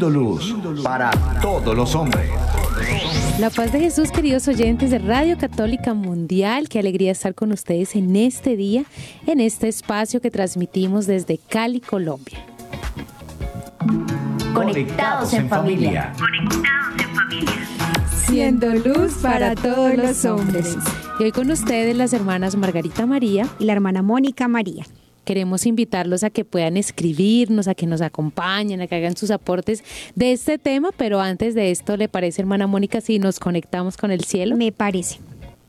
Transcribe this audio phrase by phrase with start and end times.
[0.00, 1.10] Siendo luz para
[1.42, 2.30] todos los hombres.
[3.38, 7.94] La paz de Jesús, queridos oyentes de Radio Católica Mundial, qué alegría estar con ustedes
[7.94, 8.84] en este día,
[9.26, 12.38] en este espacio que transmitimos desde Cali, Colombia.
[14.54, 16.14] Conectados en familia.
[16.18, 17.52] Conectados en familia.
[18.26, 20.78] Siendo luz para todos los hombres.
[21.18, 24.86] Y hoy con ustedes las hermanas Margarita María y la hermana Mónica María.
[25.30, 29.84] Queremos invitarlos a que puedan escribirnos, a que nos acompañen, a que hagan sus aportes
[30.16, 34.10] de este tema, pero antes de esto, ¿le parece, hermana Mónica, si nos conectamos con
[34.10, 34.56] el cielo?
[34.56, 35.20] Me parece.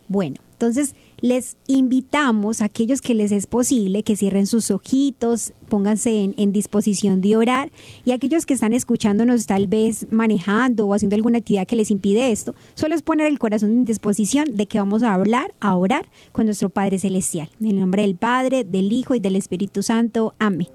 [0.08, 6.34] Bueno, entonces les invitamos a aquellos que les es posible que cierren sus ojitos, pónganse
[6.36, 7.72] en, disposición de orar
[8.04, 12.32] y aquellos que están escuchándonos tal vez manejando o haciendo alguna actividad que les impide
[12.32, 16.10] esto, solo es poner el corazón en disposición de que vamos a hablar, a orar
[16.32, 17.50] con nuestro Padre Celestial.
[17.60, 20.34] En el nombre del Padre, del Hijo y del Espíritu Santo.
[20.40, 20.68] Amén.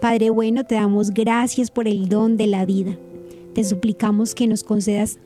[0.00, 2.96] Padre bueno, te damos gracias por el don de la vida.
[3.54, 5.18] Te suplicamos que nos concedas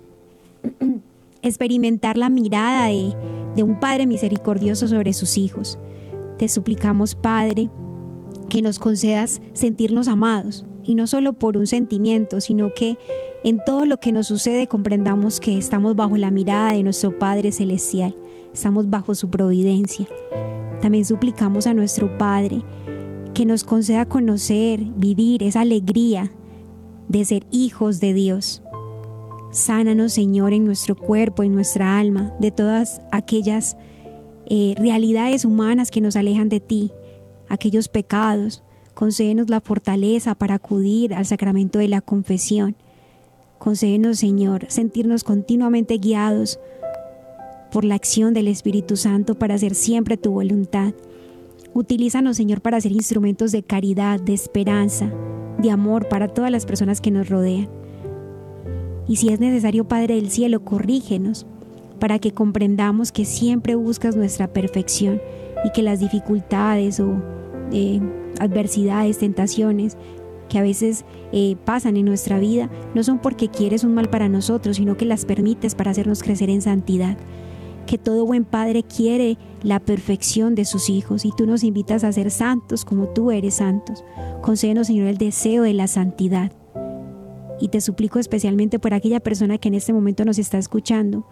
[1.43, 3.15] experimentar la mirada de,
[3.57, 5.79] de un Padre misericordioso sobre sus hijos.
[6.39, 7.71] Te suplicamos, Padre,
[8.49, 12.99] que nos concedas sentirnos amados, y no solo por un sentimiento, sino que
[13.45, 17.53] en todo lo que nos sucede comprendamos que estamos bajo la mirada de nuestro Padre
[17.53, 18.15] Celestial,
[18.53, 20.07] estamos bajo su providencia.
[20.81, 22.63] También suplicamos a nuestro Padre
[23.35, 26.33] que nos conceda conocer, vivir esa alegría
[27.09, 28.63] de ser hijos de Dios
[29.51, 33.77] Sánanos, Señor, en nuestro cuerpo, en nuestra alma, de todas aquellas
[34.47, 36.93] eh, realidades humanas que nos alejan de ti,
[37.49, 38.63] aquellos pecados.
[38.95, 42.77] Concédenos la fortaleza para acudir al sacramento de la confesión.
[43.59, 46.61] Concédenos, Señor, sentirnos continuamente guiados
[47.73, 50.95] por la acción del Espíritu Santo para hacer siempre tu voluntad.
[51.75, 55.13] Utilízanos, Señor, para ser instrumentos de caridad, de esperanza,
[55.59, 57.80] de amor para todas las personas que nos rodean.
[59.09, 61.47] Y si es necesario, Padre del Cielo, corrígenos
[61.99, 65.21] para que comprendamos que siempre buscas nuestra perfección
[65.65, 67.23] y que las dificultades o
[67.73, 68.01] eh,
[68.41, 69.97] adversidades, tentaciones
[70.49, 74.29] que a veces eh, pasan en nuestra vida no son porque quieres un mal para
[74.29, 77.17] nosotros, sino que las permites para hacernos crecer en santidad.
[77.87, 82.13] Que todo buen padre quiere la perfección de sus hijos y tú nos invitas a
[82.13, 84.05] ser santos como tú eres santos.
[84.43, 86.53] Concédenos, Señor, el deseo de la santidad
[87.61, 91.27] y te suplico especialmente por aquella persona que en este momento nos está escuchando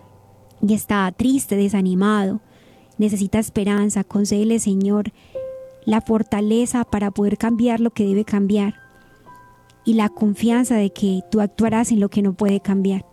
[0.60, 2.40] y está triste, desanimado,
[2.98, 5.12] necesita esperanza, concédele Señor
[5.84, 8.74] la fortaleza para poder cambiar lo que debe cambiar
[9.84, 13.06] y la confianza de que tú actuarás en lo que no puede cambiar.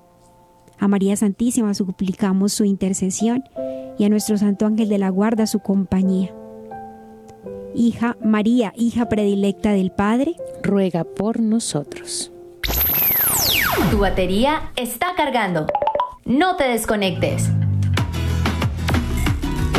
[0.77, 3.45] A María Santísima suplicamos su intercesión
[3.97, 6.35] y a nuestro Santo Ángel de la Guarda su compañía.
[7.73, 12.34] Hija María, hija predilecta del Padre, ruega por nosotros.
[13.91, 15.67] Tu batería está cargando.
[16.23, 17.49] No te desconectes.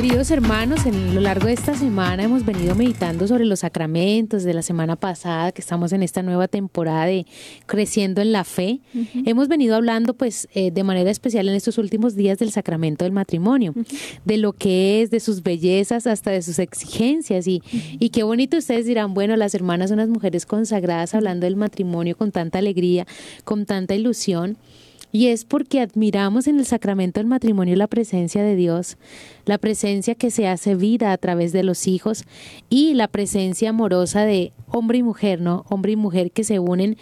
[0.07, 4.55] Queridos hermanos, en lo largo de esta semana hemos venido meditando sobre los sacramentos de
[4.55, 7.27] la semana pasada, que estamos en esta nueva temporada de
[7.67, 8.79] Creciendo en la Fe.
[9.25, 13.13] Hemos venido hablando pues eh, de manera especial en estos últimos días del sacramento del
[13.13, 13.75] matrimonio,
[14.25, 17.49] de lo que es, de sus bellezas hasta de sus exigencias.
[17.49, 17.61] Y,
[17.99, 22.17] y qué bonito ustedes dirán, bueno, las hermanas son unas mujeres consagradas hablando del matrimonio
[22.17, 23.09] con tanta alegría,
[23.43, 24.57] con tanta ilusión.
[25.13, 28.99] Y es porque admiramos en el sacramento del matrimonio la presencia de Dios,
[29.45, 32.25] la presencia que se hace vida a través de los hijos
[32.69, 35.65] y la presencia amorosa de hombre y mujer, ¿no?
[35.69, 36.97] Hombre y mujer que se unen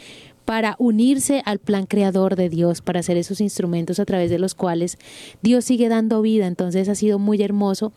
[0.44, 4.54] para unirse al plan creador de Dios, para ser esos instrumentos a través de los
[4.54, 4.98] cuales
[5.42, 6.46] Dios sigue dando vida.
[6.46, 7.92] Entonces ha sido muy hermoso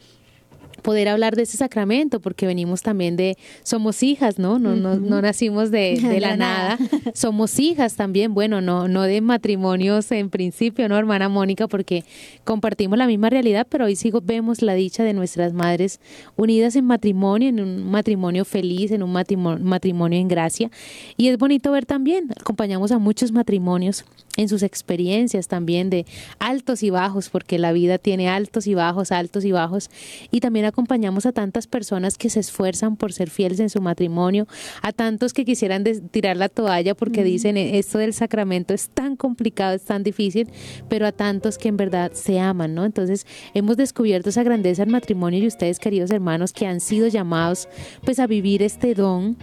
[0.88, 4.58] poder hablar de ese sacramento, porque venimos también de, somos hijas, ¿no?
[4.58, 6.78] No, no, no nacimos de, de la nada,
[7.14, 11.68] somos hijas también, bueno, no, no de matrimonios en principio, ¿no, hermana Mónica?
[11.68, 12.06] Porque
[12.46, 16.00] compartimos la misma realidad, pero hoy sigo vemos la dicha de nuestras madres
[16.38, 20.72] unidas en matrimonio, en un matrimonio feliz, en un matrimonio, matrimonio en gracia.
[21.18, 24.06] Y es bonito ver también, acompañamos a muchos matrimonios
[24.38, 26.06] en sus experiencias también de
[26.40, 29.90] altos y bajos, porque la vida tiene altos y bajos, altos y bajos,
[30.32, 34.48] y también acompañamos a tantas personas que se esfuerzan por ser fieles en su matrimonio,
[34.82, 39.16] a tantos que quisieran tirar la toalla porque dicen e-, esto del sacramento es tan
[39.16, 40.50] complicado, es tan difícil,
[40.88, 42.86] pero a tantos que en verdad se aman, ¿no?
[42.86, 47.68] Entonces hemos descubierto esa grandeza del matrimonio y ustedes, queridos hermanos, que han sido llamados
[48.04, 49.38] pues a vivir este don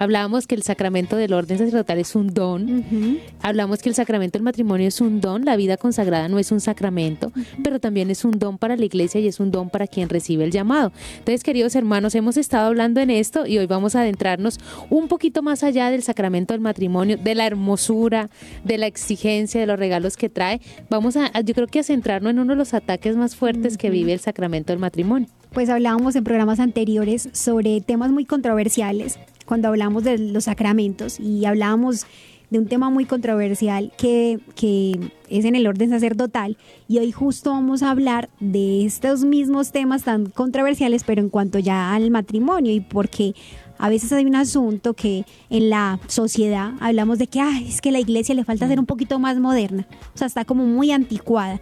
[0.00, 3.20] Hablábamos que el sacramento del orden sacerdotal es un don.
[3.42, 5.44] Hablamos que el sacramento del matrimonio es un don.
[5.44, 7.32] La vida consagrada no es un sacramento,
[7.62, 10.44] pero también es un don para la iglesia y es un don para quien recibe
[10.44, 10.90] el llamado.
[11.18, 14.58] Entonces, queridos hermanos, hemos estado hablando en esto y hoy vamos a adentrarnos
[14.88, 18.30] un poquito más allá del sacramento del matrimonio, de la hermosura,
[18.64, 20.62] de la exigencia, de los regalos que trae.
[20.88, 23.90] Vamos a, yo creo que a centrarnos en uno de los ataques más fuertes que
[23.90, 25.28] vive el sacramento del matrimonio.
[25.52, 31.44] Pues hablábamos en programas anteriores sobre temas muy controversiales cuando hablamos de los sacramentos y
[31.44, 32.06] hablábamos
[32.50, 36.56] de un tema muy controversial que, que, es en el orden sacerdotal
[36.88, 41.58] y hoy justo vamos a hablar de estos mismos temas tan controversiales pero en cuanto
[41.58, 43.34] ya al matrimonio y porque
[43.78, 47.90] a veces hay un asunto que en la sociedad hablamos de que Ay, es que
[47.90, 51.60] la iglesia le falta ser un poquito más moderna, o sea, está como muy anticuada.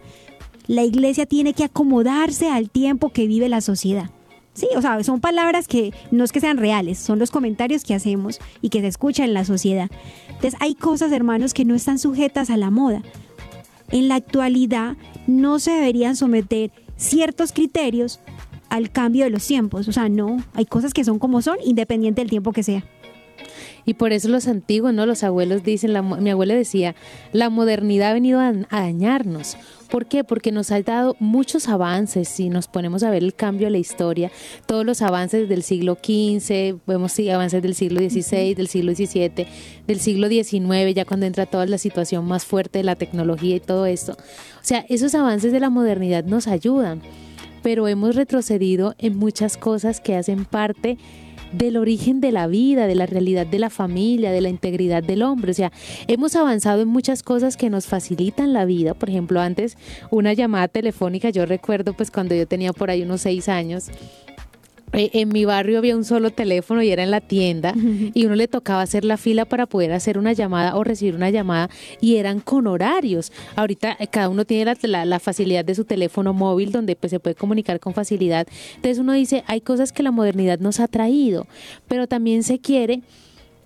[0.69, 4.11] La iglesia tiene que acomodarse al tiempo que vive la sociedad.
[4.53, 7.95] Sí, o sea, son palabras que no es que sean reales, son los comentarios que
[7.95, 9.89] hacemos y que se escuchan en la sociedad.
[10.27, 13.01] Entonces hay cosas, hermanos, que no están sujetas a la moda.
[13.89, 14.95] En la actualidad
[15.25, 18.19] no se deberían someter ciertos criterios
[18.69, 19.87] al cambio de los tiempos.
[19.87, 22.83] O sea, no, hay cosas que son como son, independiente del tiempo que sea.
[23.85, 25.05] Y por eso los antiguos, ¿no?
[25.05, 26.95] Los abuelos dicen, mi abuela decía,
[27.33, 29.57] la modernidad ha venido a, dañarnos.
[29.89, 30.23] ¿Por qué?
[30.23, 32.27] Porque nos ha dado muchos avances.
[32.27, 34.31] Si nos ponemos a ver el cambio de la historia,
[34.67, 39.47] todos los avances del siglo XV, vemos avances del siglo XVI, del siglo XVII,
[39.87, 43.59] del siglo XIX, ya cuando entra toda la situación más fuerte de la tecnología y
[43.59, 44.13] todo esto.
[44.13, 47.01] O sea, esos avances de la modernidad nos ayudan,
[47.63, 50.97] pero hemos retrocedido en muchas cosas que hacen parte
[51.51, 55.23] del origen de la vida, de la realidad de la familia, de la integridad del
[55.23, 55.51] hombre.
[55.51, 55.71] O sea,
[56.07, 58.93] hemos avanzado en muchas cosas que nos facilitan la vida.
[58.93, 59.77] Por ejemplo, antes
[60.11, 63.89] una llamada telefónica, yo recuerdo pues cuando yo tenía por ahí unos seis años,
[64.93, 67.73] en mi barrio había un solo teléfono y era en la tienda
[68.13, 71.29] y uno le tocaba hacer la fila para poder hacer una llamada o recibir una
[71.29, 71.69] llamada
[72.01, 73.31] y eran con horarios.
[73.55, 77.19] Ahorita eh, cada uno tiene la, la, facilidad de su teléfono móvil donde pues, se
[77.19, 78.47] puede comunicar con facilidad.
[78.75, 81.47] Entonces uno dice, hay cosas que la modernidad nos ha traído,
[81.87, 83.01] pero también se quiere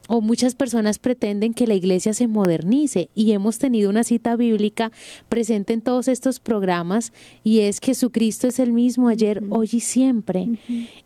[0.07, 4.91] o muchas personas pretenden que la iglesia se modernice y hemos tenido una cita bíblica
[5.29, 7.13] presente en todos estos programas
[7.43, 10.49] y es Jesucristo es el mismo ayer, hoy y siempre.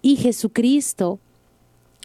[0.01, 1.19] Y Jesucristo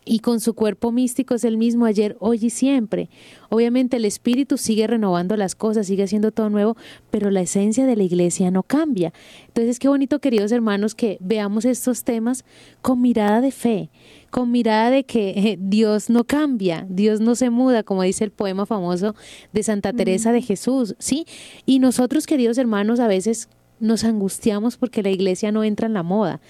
[0.04, 3.08] y con su cuerpo místico es el mismo ayer, hoy y siempre.
[3.50, 6.76] Obviamente el Espíritu sigue renovando las cosas, sigue haciendo todo nuevo,
[7.10, 9.12] pero la esencia de la iglesia no cambia.
[9.46, 12.44] Entonces, qué bonito, queridos hermanos, que veamos estos temas
[12.80, 13.90] con mirada de fe,
[14.32, 18.30] con mirada de que eh, Dios no cambia, Dios no se muda, como dice el
[18.30, 19.14] poema famoso
[19.52, 21.26] de Santa Teresa de Jesús, ¿sí?
[21.66, 26.02] Y nosotros, queridos hermanos, a veces nos angustiamos porque la iglesia no entra en la
[26.02, 26.40] moda.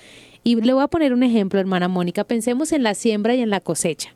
[0.45, 2.23] Y le voy a poner un ejemplo, hermana Mónica.
[2.23, 4.15] Pensemos en la siembra y en la cosecha.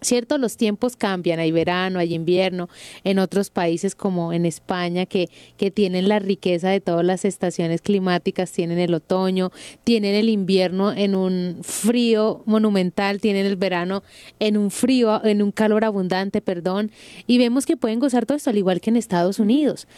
[0.00, 2.68] Cierto, los tiempos cambian, hay verano, hay invierno,
[3.02, 7.82] en otros países como en España que, que tienen la riqueza de todas las estaciones
[7.82, 9.50] climáticas, tienen el otoño,
[9.82, 14.02] tienen el invierno en un frío monumental, tienen el verano
[14.38, 16.92] en un frío, en un calor abundante, perdón,
[17.26, 19.88] y vemos que pueden gozar todo esto al igual que en Estados Unidos.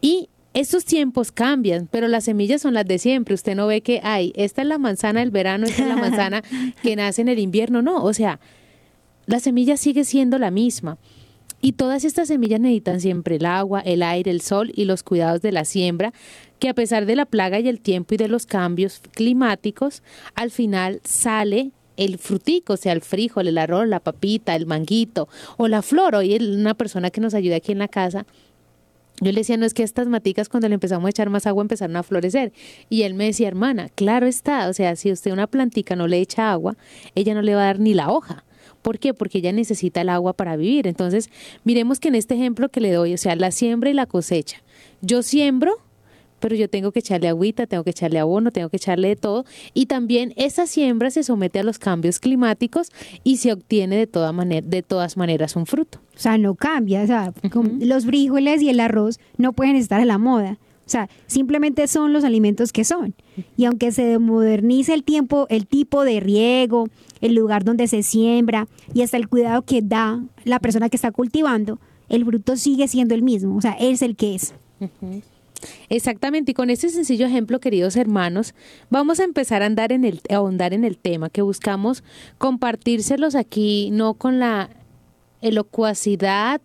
[0.00, 3.34] Y estos tiempos cambian, pero las semillas son las de siempre.
[3.34, 6.42] Usted no ve que, hay, esta es la manzana del verano, esta es la manzana
[6.82, 7.82] que nace en el invierno.
[7.82, 8.38] No, o sea,
[9.26, 10.98] la semilla sigue siendo la misma.
[11.60, 15.42] Y todas estas semillas necesitan siempre el agua, el aire, el sol y los cuidados
[15.42, 16.12] de la siembra,
[16.58, 20.02] que a pesar de la plaga y el tiempo y de los cambios climáticos,
[20.34, 25.28] al final sale el frutico, o sea, el frijol, el arroz, la papita, el manguito
[25.56, 26.16] o la flor.
[26.16, 28.26] Hoy una persona que nos ayuda aquí en la casa
[29.20, 31.62] yo le decía, no es que estas maticas cuando le empezamos a echar más agua
[31.62, 32.52] empezaron a florecer.
[32.88, 36.18] Y él me decía, hermana, claro está, o sea, si usted una plantica no le
[36.18, 36.76] echa agua,
[37.14, 38.44] ella no le va a dar ni la hoja.
[38.82, 39.14] ¿Por qué?
[39.14, 40.86] Porque ella necesita el agua para vivir.
[40.86, 41.30] Entonces,
[41.64, 44.62] miremos que en este ejemplo que le doy, o sea, la siembra y la cosecha.
[45.00, 45.78] Yo siembro,
[46.42, 49.44] pero yo tengo que echarle agüita, tengo que echarle abono, tengo que echarle de todo.
[49.72, 52.90] Y también esa siembra se somete a los cambios climáticos
[53.22, 56.00] y se obtiene de, toda manera, de todas maneras un fruto.
[56.16, 57.02] O sea, no cambia.
[57.02, 57.32] O sea,
[57.80, 60.58] los frijoles y el arroz no pueden estar a la moda.
[60.92, 63.14] Sea, simplemente son los alimentos que son.
[63.56, 66.86] Y aunque se modernice el tiempo, el tipo de riego,
[67.22, 71.10] el lugar donde se siembra y hasta el cuidado que da la persona que está
[71.10, 71.78] cultivando,
[72.10, 73.56] el fruto sigue siendo el mismo.
[73.56, 74.54] O sea, es el que es.
[75.88, 78.54] Exactamente, y con este sencillo ejemplo, queridos hermanos,
[78.90, 82.04] vamos a empezar a andar en el, a ahondar en el tema que buscamos
[82.36, 84.68] compartírselos aquí, no con la
[85.40, 86.60] elocuacidad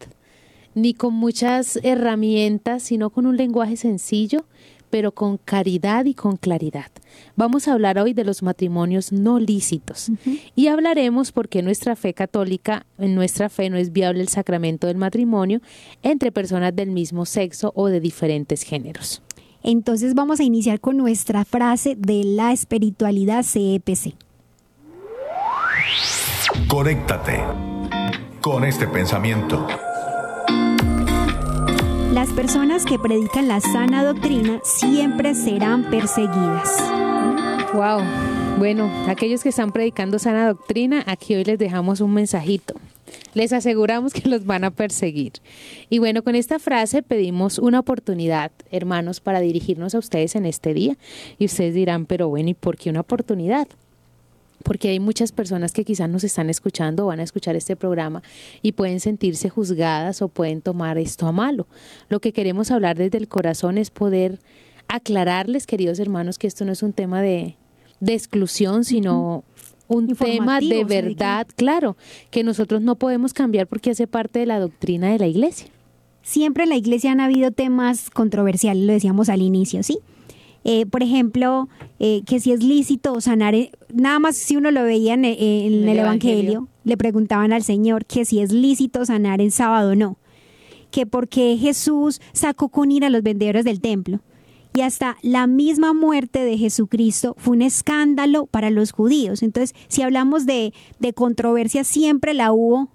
[0.78, 4.46] ni con muchas herramientas, sino con un lenguaje sencillo,
[4.92, 6.92] pero con caridad y con claridad.
[7.36, 10.12] Vamos a hablar hoy de los matrimonios no lícitos
[10.56, 14.88] y hablaremos por qué nuestra fe católica, en nuestra fe no es viable el sacramento
[14.88, 15.62] del matrimonio
[16.04, 19.24] entre personas del mismo sexo o de diferentes géneros.
[19.64, 24.14] Entonces vamos a iniciar con nuestra frase de la espiritualidad CEPC.
[26.70, 27.44] Conéctate
[28.42, 29.68] con este pensamiento.
[32.18, 36.84] Las personas que predican la sana doctrina siempre serán perseguidas.
[37.76, 38.02] Wow.
[38.58, 42.74] Bueno, aquellos que están predicando sana doctrina, aquí hoy les dejamos un mensajito.
[43.36, 45.34] Les aseguramos que los van a perseguir.
[45.92, 50.74] Y bueno, con esta frase pedimos una oportunidad, hermanos, para dirigirnos a ustedes en este
[50.74, 50.98] día.
[51.38, 53.68] Y ustedes dirán, pero bueno, ¿y por qué una oportunidad?
[54.64, 58.22] Porque hay muchas personas que quizás nos están escuchando o van a escuchar este programa
[58.62, 61.68] y pueden sentirse juzgadas o pueden tomar esto a malo.
[62.10, 64.40] Lo que queremos hablar desde el corazón es poder
[64.88, 67.56] aclararles, queridos hermanos, que esto no es un tema de,
[68.06, 69.44] exclusión, sino
[69.88, 71.98] un tema de verdad, claro,
[72.30, 75.68] que nosotros no podemos cambiar porque hace parte de la doctrina de la iglesia.
[76.22, 80.00] Siempre en la iglesia han habido temas controversiales, lo decíamos al inicio, ¿sí?
[80.70, 84.84] Eh, por ejemplo, eh, que si es lícito sanar, eh, nada más si uno lo
[84.84, 89.92] veía en, el, evangelio, le preguntaban al Señor que si es lícito sanar en sábado
[89.92, 90.18] o no,
[90.92, 94.20] que porque Jesús sacó con ira a los vendedores del templo
[94.78, 99.42] y hasta la misma muerte de Jesucristo fue un escándalo para los judíos.
[99.42, 100.72] Entonces, si hablamos de,
[101.16, 102.90] controversia, siempre la hubo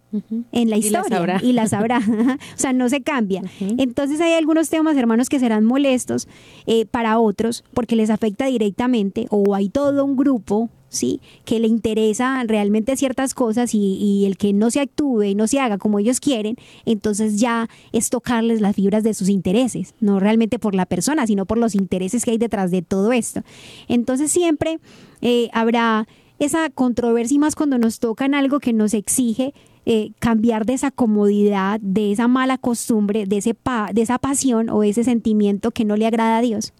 [0.52, 1.98] en la historia y la sabrá.
[2.54, 3.42] o sea, no se cambia.
[3.58, 6.28] Entonces, hay algunos temas, hermanos, que serán molestos
[6.66, 11.20] eh, para otros porque les afecta directamente o hay todo un grupo ¿sí?
[11.44, 15.58] que le interesa realmente ciertas cosas y, el que no se actúe y no se
[15.58, 20.58] haga como ellos quieren, entonces ya es tocarles las fibras de sus intereses, no realmente
[20.58, 23.42] por la persona, sino por los intereses que hay detrás de todo esto.
[23.88, 24.78] Entonces siempre
[25.22, 26.06] eh, habrá
[26.38, 29.54] esa controversia y más cuando nos tocan algo que nos exige
[29.86, 33.56] eh, cambiar de esa comodidad, de esa mala costumbre, de, ese
[33.92, 36.72] de esa pasión o ese sentimiento que no le agrada a Dios.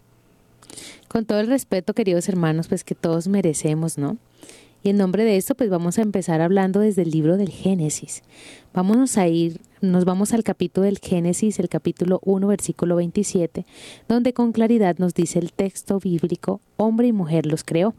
[1.13, 4.17] Con todo el respeto, queridos hermanos, pues que todos merecemos, ¿no?
[4.81, 8.23] Y en nombre de esto, pues vamos a empezar hablando desde el libro del Génesis.
[8.73, 13.63] Vámonos a ir, nos vamos al capítulo del Génesis, el capítulo 1, versículo 27,
[14.09, 17.93] donde con claridad nos dice el texto bíblico, hombre y mujer los creó.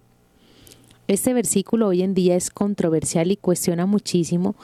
[1.06, 4.56] Este versículo hoy en día es controversial y cuestiona muchísimo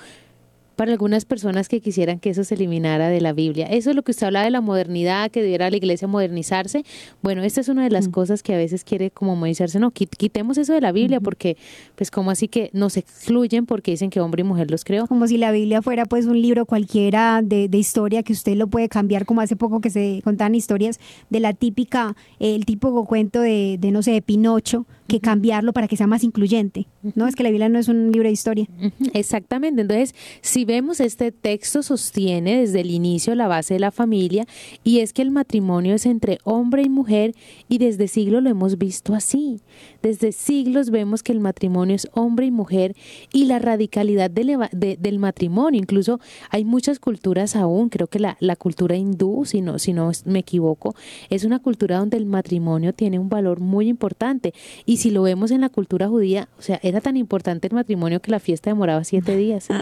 [0.81, 3.67] para algunas personas que quisieran que eso se eliminara de la Biblia.
[3.67, 6.87] Eso es lo que usted habla de la modernidad, que debiera la iglesia modernizarse.
[7.21, 8.13] Bueno, esta es una de las mm.
[8.13, 9.79] cosas que a veces quiere como modernizarse.
[9.79, 11.59] No, quitemos eso de la Biblia porque,
[11.97, 15.07] pues, como así que nos excluyen porque dicen que hombre y mujer los creó.
[15.07, 18.89] Como si la Biblia fuera, pues, un libro cualquiera de, historia que usted lo puede
[18.89, 23.77] cambiar, como hace poco que se contaban historias de la típica, el típico cuento de,
[23.79, 26.87] de no sé, de Pinocho, que cambiarlo para que sea más incluyente.
[27.17, 28.69] No, es que la Biblia no es un libro de historia.
[29.13, 29.83] Exactamente.
[29.83, 34.47] Entonces, si vemos este texto sostiene desde el inicio la base de la familia
[34.85, 37.35] y es que el matrimonio es entre hombre y mujer
[37.69, 39.61] y desde siglos lo hemos visto así.
[40.01, 42.95] Desde siglos vemos que el matrimonio es hombre y mujer
[43.33, 45.81] y la radicalidad del matrimonio.
[45.81, 50.39] Incluso hay muchas culturas aún, creo que la, cultura hindú, si no, si no me
[50.39, 50.95] equivoco,
[51.31, 54.55] es una cultura donde el matrimonio tiene un valor muy importante
[54.87, 58.21] y si lo vemos en la cultura judía, o sea, era tan importante el matrimonio
[58.21, 59.69] que la fiesta demoraba siete días.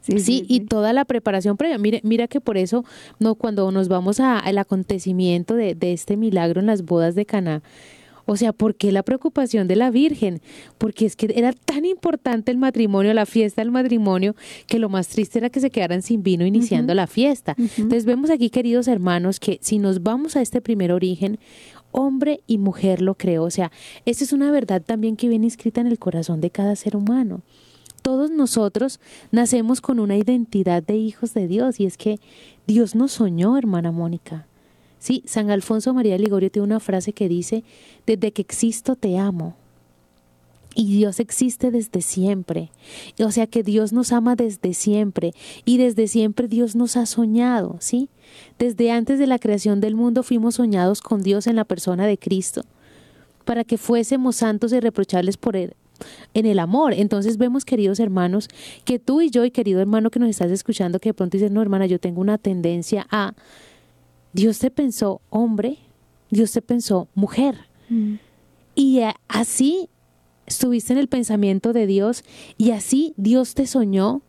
[0.00, 1.78] Sí, y toda la preparación previa.
[1.78, 2.84] Mire, mira que por eso
[3.20, 7.62] no, cuando nos vamos al acontecimiento de, de, este milagro en las bodas de Caná,
[8.24, 10.40] o sea, ¿por qué la preocupación de la Virgen?
[10.78, 14.34] Porque es que era tan importante el matrimonio, la fiesta del matrimonio,
[14.66, 17.54] que lo más triste era que se quedaran sin vino iniciando la fiesta.
[17.58, 21.38] Entonces vemos aquí, queridos hermanos, que si nos vamos a este primer origen,
[21.92, 23.44] hombre y mujer lo creó.
[23.44, 23.70] O sea,
[24.04, 27.42] esa es una verdad también que viene inscrita en el corazón de cada ser humano.
[28.02, 28.98] Todos nosotros
[29.30, 32.18] nacemos con una identidad de hijos de Dios y es que
[32.66, 34.46] Dios nos soñó, hermana Mónica.
[34.98, 37.62] Sí, San Alfonso María Ligorio tiene una frase que dice,
[38.06, 39.54] desde que existo te amo.
[40.74, 42.70] Y Dios existe desde siempre.
[43.18, 45.32] O sea que Dios nos ama desde siempre.
[45.64, 48.08] Y desde siempre Dios nos ha soñado, ¿sí?
[48.58, 52.18] Desde antes de la creación del mundo fuimos soñados con Dios en la persona de
[52.18, 52.62] Cristo,
[53.44, 55.74] para que fuésemos santos y reprochables por Él
[56.34, 56.94] en el amor.
[56.94, 58.48] Entonces vemos, queridos hermanos,
[58.84, 61.50] que tú y yo, y querido hermano que nos estás escuchando, que de pronto dices,
[61.50, 63.34] no, hermana, yo tengo una tendencia a,
[64.32, 65.78] Dios te pensó hombre,
[66.30, 67.56] Dios te pensó mujer.
[67.88, 68.14] Mm.
[68.74, 69.90] Y así
[70.46, 72.24] estuviste en el pensamiento de Dios
[72.58, 74.22] y así Dios te soñó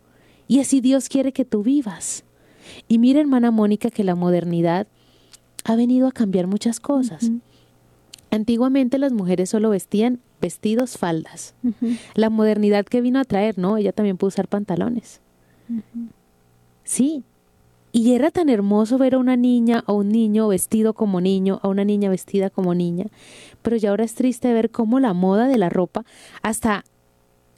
[0.48, 2.24] y así Dios quiere que tú vivas.
[2.88, 4.88] Y mira, hermana Mónica, que la modernidad
[5.64, 7.32] ha venido a cambiar muchas cosas.
[8.32, 11.56] Antiguamente las mujeres solo vestían vestidos, faldas.
[12.16, 13.78] La modernidad que vino a traer, ¿no?
[13.78, 15.22] Ella también pudo usar pantalones.
[16.84, 17.24] Sí.
[17.92, 21.68] Y era tan hermoso ver a una niña o un niño vestido como niño, a
[21.68, 23.06] una niña vestida como niña.
[23.64, 26.06] Pero ya ahora es triste ver cómo la moda de la ropa
[26.44, 26.84] hasta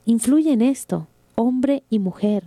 [0.05, 2.45] influye en esto, hombre y mujer.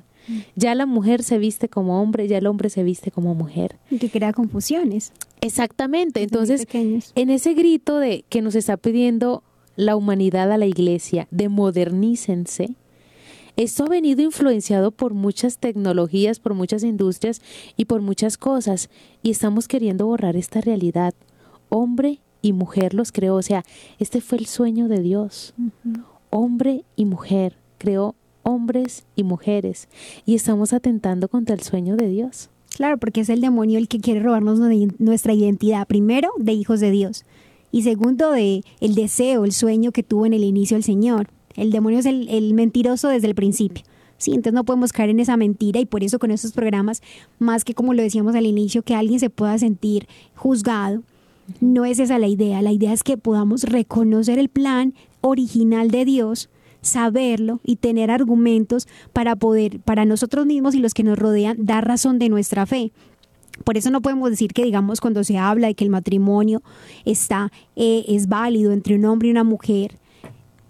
[0.57, 3.79] Ya la mujer se viste como hombre, ya el hombre se viste como mujer.
[3.91, 5.13] Y que crea confusiones.
[5.41, 6.23] Exactamente.
[6.23, 9.43] Entonces, en ese grito de que nos está pidiendo
[9.77, 12.75] la humanidad a la iglesia de modernícense,
[13.57, 17.41] esto ha venido influenciado por muchas tecnologías, por muchas industrias
[17.77, 18.91] y por muchas cosas,
[19.23, 21.15] y estamos queriendo borrar esta realidad.
[21.69, 23.65] Hombre y mujer los creó, o sea,
[23.99, 25.55] este fue el sueño de Dios.
[26.31, 29.89] Hombre y mujer creó hombres y mujeres
[30.25, 32.51] y estamos atentando contra el sueño de Dios.
[32.77, 34.61] Claro, porque es el demonio el que quiere robarnos
[34.99, 37.25] nuestra identidad, primero de hijos de Dios
[37.71, 41.29] y segundo de el deseo, el sueño que tuvo en el inicio el Señor.
[41.55, 43.85] El demonio es el, mentiroso desde el principio.
[44.17, 47.03] Sí, entonces no podemos caer en esa mentira y por eso con estos programas,
[47.39, 51.03] más que como lo decíamos al inicio, que alguien se pueda sentir juzgado,
[51.61, 52.63] no es esa la idea.
[52.63, 56.49] La idea es que podamos reconocer el plan original de Dios
[56.81, 61.87] saberlo y tener argumentos para poder, para nosotros mismos y los que nos rodean, dar
[61.87, 62.93] razón de nuestra fe.
[63.65, 66.63] Por eso no podemos decir que, digamos, cuando se habla de que el matrimonio
[67.05, 69.99] está, eh, es válido entre un hombre y una mujer,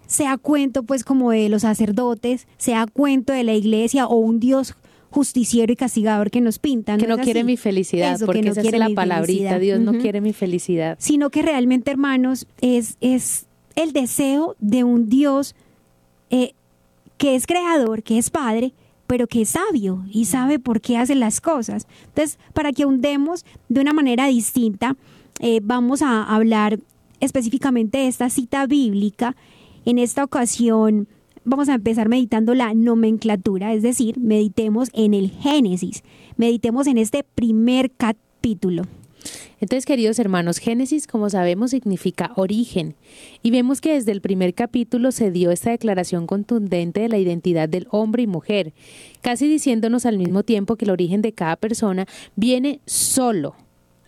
[0.06, 4.74] sea cuento pues como de los sacerdotes, sea cuento de la iglesia o un Dios
[5.10, 6.98] justiciero y castigador que nos pintan.
[6.98, 10.20] Que no, quiere mi felicidad, porque no esa quiere es la palabrita, Dios no quiere
[10.20, 10.96] mi felicidad.
[11.00, 15.54] Sino que realmente, hermanos, es, es el deseo de un Dios
[16.30, 16.52] eh,
[17.16, 18.72] que es creador, que es padre,
[19.06, 21.86] pero que es sabio y sabe por qué hace las cosas.
[22.08, 24.96] Entonces, para que hundemos de una manera distinta,
[25.40, 26.78] eh, vamos a hablar
[27.20, 29.34] específicamente de esta cita bíblica.
[29.84, 31.08] En esta ocasión
[31.48, 36.02] vamos a empezar meditando la nomenclatura, es decir, meditemos en el Génesis,
[36.36, 38.82] meditemos en este primer capítulo.
[39.60, 42.94] Entonces, queridos hermanos, Génesis, como sabemos, significa origen.
[43.42, 47.68] Y vemos que desde el primer capítulo se dio esta declaración contundente de la identidad
[47.68, 48.72] del hombre y mujer,
[49.20, 52.06] casi diciéndonos al mismo tiempo que el origen de cada persona
[52.36, 53.56] viene solo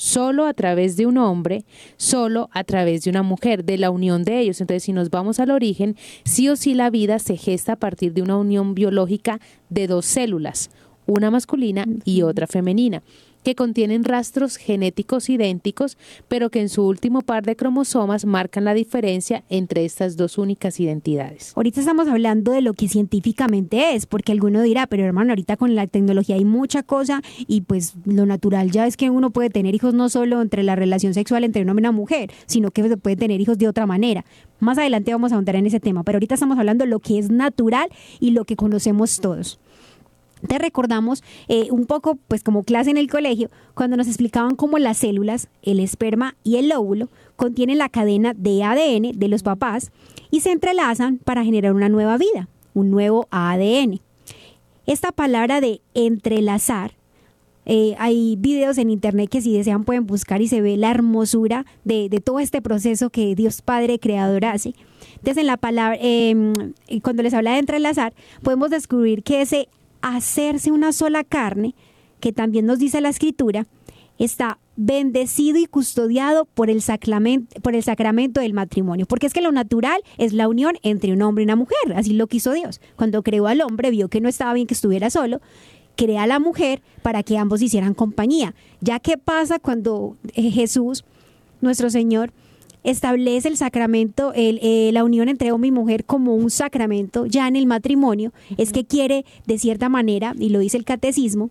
[0.00, 1.66] solo a través de un hombre,
[1.98, 4.58] solo a través de una mujer, de la unión de ellos.
[4.62, 8.14] Entonces, si nos vamos al origen, sí o sí la vida se gesta a partir
[8.14, 10.70] de una unión biológica de dos células,
[11.06, 13.02] una masculina y otra femenina
[13.42, 15.96] que contienen rastros genéticos idénticos,
[16.28, 20.80] pero que en su último par de cromosomas marcan la diferencia entre estas dos únicas
[20.80, 21.52] identidades.
[21.56, 25.74] Ahorita estamos hablando de lo que científicamente es, porque alguno dirá, pero hermano, ahorita con
[25.74, 29.74] la tecnología hay mucha cosa y pues lo natural ya es que uno puede tener
[29.74, 32.88] hijos no solo entre la relación sexual entre un hombre y una mujer, sino que
[32.88, 34.24] se puede tener hijos de otra manera.
[34.58, 37.18] Más adelante vamos a ahondar en ese tema, pero ahorita estamos hablando de lo que
[37.18, 39.58] es natural y lo que conocemos todos.
[40.46, 44.78] Te recordamos eh, un poco, pues como clase en el colegio, cuando nos explicaban cómo
[44.78, 49.92] las células, el esperma y el óvulo contienen la cadena de ADN de los papás
[50.30, 54.00] y se entrelazan para generar una nueva vida, un nuevo ADN.
[54.86, 56.94] Esta palabra de entrelazar,
[57.66, 61.66] eh, hay videos en internet que si desean pueden buscar y se ve la hermosura
[61.84, 64.74] de, todo este proceso que Dios Padre Creador hace.
[65.16, 66.52] Entonces, en la palabra, em,
[67.02, 69.68] cuando les habla de entrelazar, podemos descubrir que ese
[70.02, 71.74] hacerse una sola carne,
[72.20, 73.66] que también nos dice la escritura,
[74.18, 79.06] está bendecido y custodiado por el, sacramento, por el sacramento del matrimonio.
[79.06, 81.78] Porque es que lo natural es la unión entre un hombre y una mujer.
[81.96, 82.80] Así lo quiso Dios.
[82.96, 85.40] Cuando creó al hombre, vio que no estaba bien que estuviera solo,
[85.96, 88.54] crea a la mujer para que ambos hicieran compañía.
[88.80, 91.04] Ya qué pasa cuando eh, Jesús,
[91.60, 92.32] nuestro Señor,
[92.84, 97.48] establece el sacramento, el, eh, la unión entre hombre y mujer como un sacramento ya
[97.48, 101.50] en el matrimonio, es que quiere, de cierta manera, y lo dice el catecismo,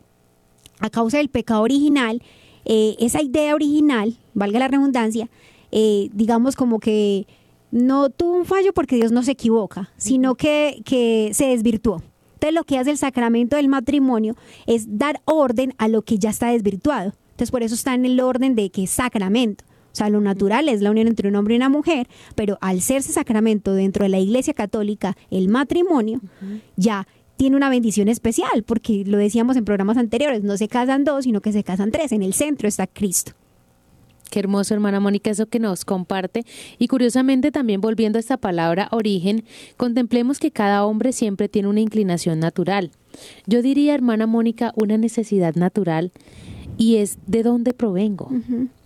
[0.80, 2.22] a causa del pecado original,
[2.66, 5.30] eh, esa idea original, valga la redundancia,
[5.72, 7.28] eh, digamos como que
[7.72, 12.02] no tuvo un fallo porque Dios no se equivoca, sino que, que se desvirtuó.
[12.36, 16.30] Entonces lo que hace el sacramento del matrimonio es dar orden a lo que ya
[16.30, 17.14] está desvirtuado.
[17.32, 19.66] Entonces por eso está en el orden de que es sacramento.
[19.92, 22.82] O sea, lo natural es la unión entre un hombre y una mujer, pero al
[22.82, 26.22] serse sacramento dentro de la Iglesia Católica, el matrimonio,
[26.76, 31.24] ya tiene una bendición especial, porque lo decíamos en programas anteriores, no se casan dos,
[31.24, 32.12] sino que se casan tres.
[32.12, 33.34] En el centro está Cristo.
[34.30, 36.46] Qué hermoso, hermana Mónica, eso que nos comparte.
[36.78, 39.44] Y curiosamente, también volviendo a esta palabra origen,
[39.76, 42.92] contemplemos que cada hombre siempre tiene una inclinación natural.
[43.48, 46.12] Yo diría, hermana Mónica, una necesidad natural
[46.78, 48.30] y es de dónde provengo.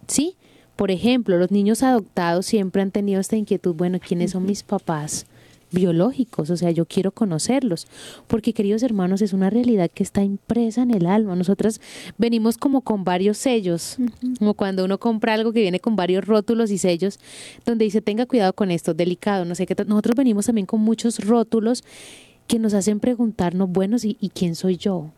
[0.08, 0.36] Sí,
[0.76, 5.26] por ejemplo, los niños adoptados siempre han tenido esta inquietud, bueno, ¿quiénes son mis papás?
[5.74, 7.88] biológicos, o sea, yo quiero conocerlos,
[8.28, 11.36] porque queridos hermanos, es una realidad que está impresa en el alma.
[11.36, 11.82] Nosotras
[12.18, 13.98] venimos como con varios sellos,
[14.40, 17.20] como cuando uno compra algo que viene con varios rótulos y sellos,
[17.66, 19.76] donde dice, tenga cuidado con esto, delicado, no sé qué.
[19.86, 21.84] Nosotros venimos también con muchos rótulos
[22.48, 25.10] que nos hacen preguntarnos, bueno, ¿y, quién soy yo?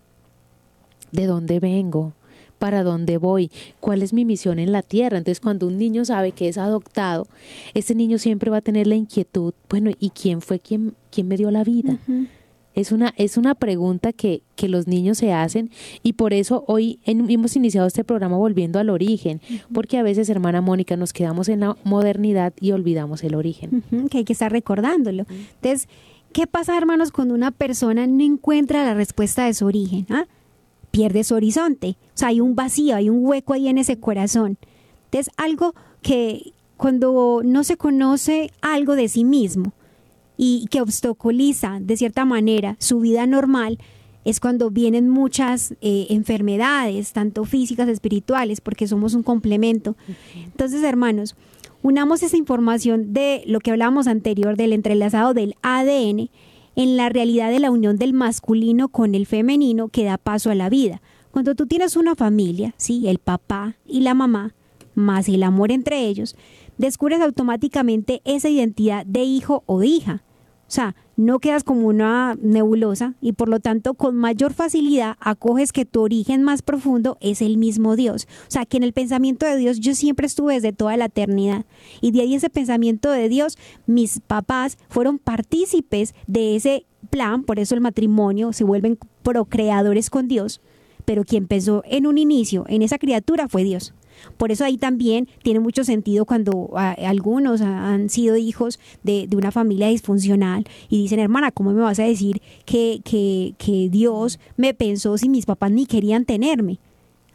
[1.12, 2.14] ¿De dónde vengo?
[2.58, 5.18] Para dónde voy, cuál es mi misión en la tierra.
[5.18, 7.28] Entonces, cuando un niño sabe que es adoptado,
[7.74, 11.38] ese niño siempre va a tener la inquietud, bueno, ¿y quién fue quien, quién me
[11.38, 11.98] dio la vida?
[12.74, 15.72] Es una, es una pregunta que, que, los niños se hacen
[16.04, 19.40] y por eso hoy hemos iniciado este programa volviendo al origen,
[19.74, 23.82] porque a veces, hermana Mónica, nos quedamos en la modernidad y olvidamos el origen.
[24.12, 25.26] que hay que estar recordándolo.
[25.30, 25.88] Entonces,
[26.34, 30.06] ¿qué pasa, hermanos, cuando una persona no encuentra la respuesta de su origen?
[30.10, 30.26] ¿Ah?
[30.96, 31.98] Pierde su horizonte.
[32.08, 34.58] O sea, hay un vacío, hay un hueco ahí en ese corazón.
[35.12, 39.74] Es algo que cuando no se conoce algo de sí mismo
[40.38, 43.78] y que obstaculiza de cierta manera su vida normal,
[44.24, 49.98] es cuando vienen muchas eh, enfermedades, tanto físicas, espirituales, porque somos un complemento.
[50.46, 51.36] Entonces, hermanos,
[51.84, 56.30] unamos esa información de lo que hablábamos anterior, del entrelazado del ADN,
[56.76, 60.56] en la realidad de la unión del masculino con el femenino que da paso a
[60.56, 61.02] la vida.
[61.32, 64.54] Cuando tú tienes una familia, sí, el papá y la mamá,
[64.94, 66.36] más el amor entre ellos,
[66.78, 70.24] descubres automáticamente esa identidad de hijo o hija.
[70.68, 75.72] O sea, no quedas como una nebulosa y por lo tanto con mayor facilidad acoges
[75.72, 78.28] que tu origen más profundo es el mismo Dios.
[78.48, 81.66] O sea, que en el pensamiento de Dios yo siempre estuve desde toda la eternidad.
[82.02, 87.60] Y de ahí ese pensamiento de Dios, mis papás fueron partícipes de ese plan, por
[87.60, 90.62] eso el matrimonio se vuelven procreadores con Dios.
[91.06, 93.94] Pero quien pensó en un inicio en esa criatura fue Dios.
[94.38, 99.52] Por eso ahí también tiene mucho sentido cuando ah, algunos han sido hijos de, una
[99.52, 104.74] familia disfuncional y dicen, hermana, ¿cómo me vas a decir que, que, que Dios me
[104.74, 106.80] pensó si mis papás ni querían tenerme?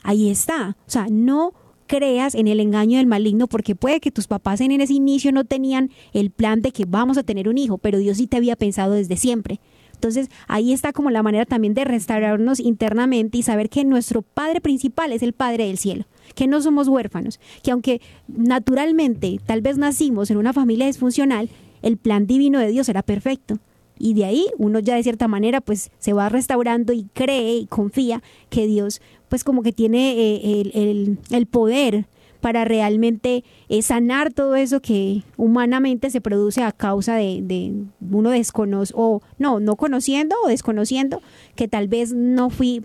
[0.02, 0.76] Ahí está.
[0.86, 1.52] O sea, no
[1.90, 5.44] creas en el engaño del maligno porque puede que tus papás en ese inicio no
[5.44, 8.54] tenían el plan de que vamos a tener un hijo, pero Dios sí te había
[8.54, 9.58] pensado desde siempre.
[10.00, 14.62] Entonces ahí está como la manera también de restaurarnos internamente y saber que nuestro Padre
[14.62, 19.76] principal es el Padre del cielo que no somos huérfanos, que aunque naturalmente tal vez
[19.76, 21.50] nacimos en una familia disfuncional,
[21.82, 23.58] el plan divino de Dios era perfecto.
[23.98, 27.66] Y de ahí uno ya de cierta manera pues se va restaurando y cree y
[27.66, 32.06] confía que Dios pues como que tiene eh, el, poder
[32.40, 38.92] para realmente eh, sanar todo eso que humanamente se produce a causa de, uno desconoce
[38.96, 41.22] o no, no conociendo o desconociendo
[41.55, 42.85] que tal vez no fui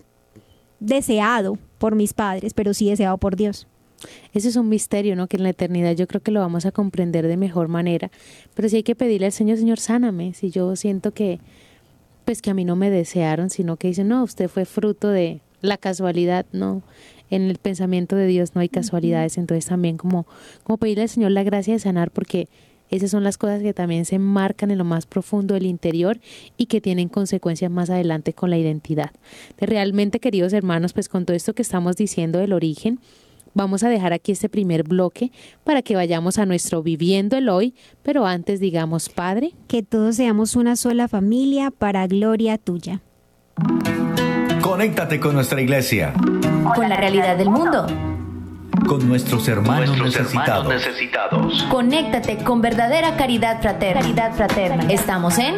[0.80, 3.66] deseado por mis padres, pero sí deseado por Dios.
[4.34, 5.26] Ese es un misterio, ¿no?
[5.26, 8.10] Que en la eternidad yo creo que lo vamos a comprender de mejor manera.
[8.54, 10.34] Pero sí hay que pedirle al Señor, Señor, sáname.
[10.34, 11.40] Si yo siento que,
[12.26, 15.40] pues que a mí no me desearon, sino que dicen, no, usted fue fruto de
[15.60, 16.82] la casualidad, no.
[17.28, 19.38] En el pensamiento de Dios no hay casualidades.
[19.38, 20.26] Entonces también como,
[20.62, 22.48] como pedirle al Señor la gracia de sanar, porque
[22.90, 26.20] esas son las cosas que también se marcan en lo más profundo del interior
[26.56, 29.10] y que tienen consecuencias más adelante con la identidad.
[29.58, 33.00] De realmente, queridos hermanos, pues con todo esto que estamos diciendo del origen,
[33.54, 35.32] vamos a dejar aquí este primer bloque
[35.64, 40.54] para que vayamos a nuestro viviendo el hoy, pero antes digamos, Padre, que todos seamos
[40.54, 43.00] una sola familia para gloria tuya.
[44.66, 46.12] Conéctate con nuestra iglesia.
[46.74, 47.86] Con la realidad del mundo
[48.88, 51.62] con nuestros hermanos, necesitados.
[51.70, 54.00] Conéctate con verdadera caridad fraterna.
[54.00, 54.92] Caridad fraterna.
[54.92, 55.54] Estamos en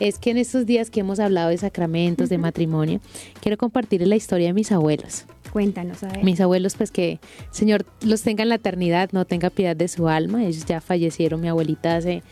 [0.00, 3.00] es que en estos días que hemos hablado de sacramentos, de matrimonio,
[3.40, 5.24] quiero compartir la historia de mis abuelos.
[5.56, 6.22] Cuéntanos, a ver.
[6.22, 7.18] Mis abuelos, pues que
[7.50, 10.44] Señor los tenga en la eternidad, no tenga piedad de su alma.
[10.44, 12.22] Ellos ya fallecieron, mi abuelita hace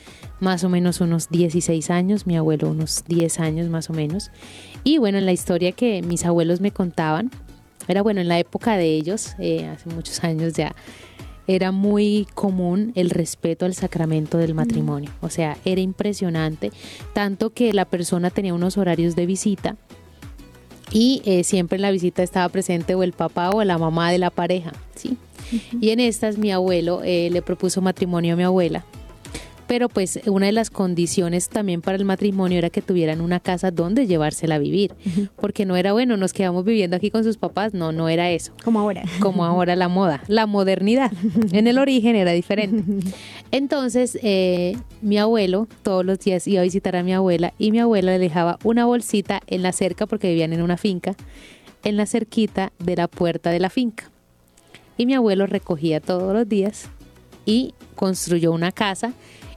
[0.41, 4.31] más o menos unos 16 años, mi abuelo unos 10 años más o menos.
[4.85, 7.31] Y bueno, en la historia que mis abuelos me contaban,
[7.89, 10.77] era bueno, en la época de ellos, eh, hace muchos años ya,
[11.47, 15.11] era muy común el respeto al sacramento del matrimonio.
[15.23, 16.73] O sea, era impresionante,
[17.15, 19.79] tanto que la persona tenía unos horarios de visita
[20.91, 24.19] y eh, siempre en la visita estaba presente o el papá o la mamá de
[24.19, 25.17] la pareja, ¿sí?
[25.81, 28.85] Y en estas mi abuelo eh, le propuso matrimonio a mi abuela
[29.67, 33.71] pero pues una de las condiciones también para el matrimonio era que tuvieran una casa
[33.71, 34.93] donde llevársela a vivir,
[35.37, 38.53] porque no era bueno, nos quedamos viviendo aquí con sus papás, no, no era eso.
[38.63, 39.05] Como ahora.
[39.21, 41.13] Como ahora la moda, la modernidad.
[41.53, 42.83] En el origen era diferente.
[43.51, 47.79] Entonces, eh, mi abuelo todos los días iba a visitar a mi abuela y mi
[47.79, 51.15] abuela le dejaba una bolsita en la cerca, porque vivían en una finca,
[51.85, 54.11] en la cerquita de la puerta de la finca.
[54.97, 56.89] Y mi abuelo recogía todos los días
[57.47, 59.13] y construyó una casa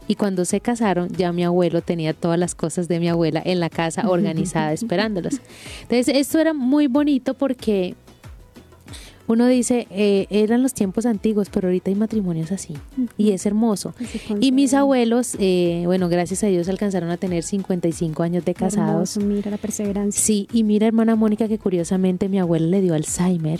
[0.07, 3.59] y cuando se casaron, ya mi abuelo tenía todas las cosas de mi abuela en
[3.59, 5.41] la casa organizada esperándolos.
[5.83, 7.95] Entonces, esto era muy bonito porque
[9.27, 12.75] uno dice, eh, eran los tiempos antiguos, pero ahorita hay matrimonios así.
[13.17, 13.93] Y es hermoso.
[14.39, 19.17] Y mis abuelos, eh, bueno, gracias a Dios alcanzaron a tener 55 años de casados.
[19.17, 20.21] mira la perseverancia.
[20.21, 23.59] Sí, y mira hermana Mónica que curiosamente mi abuela le dio Alzheimer.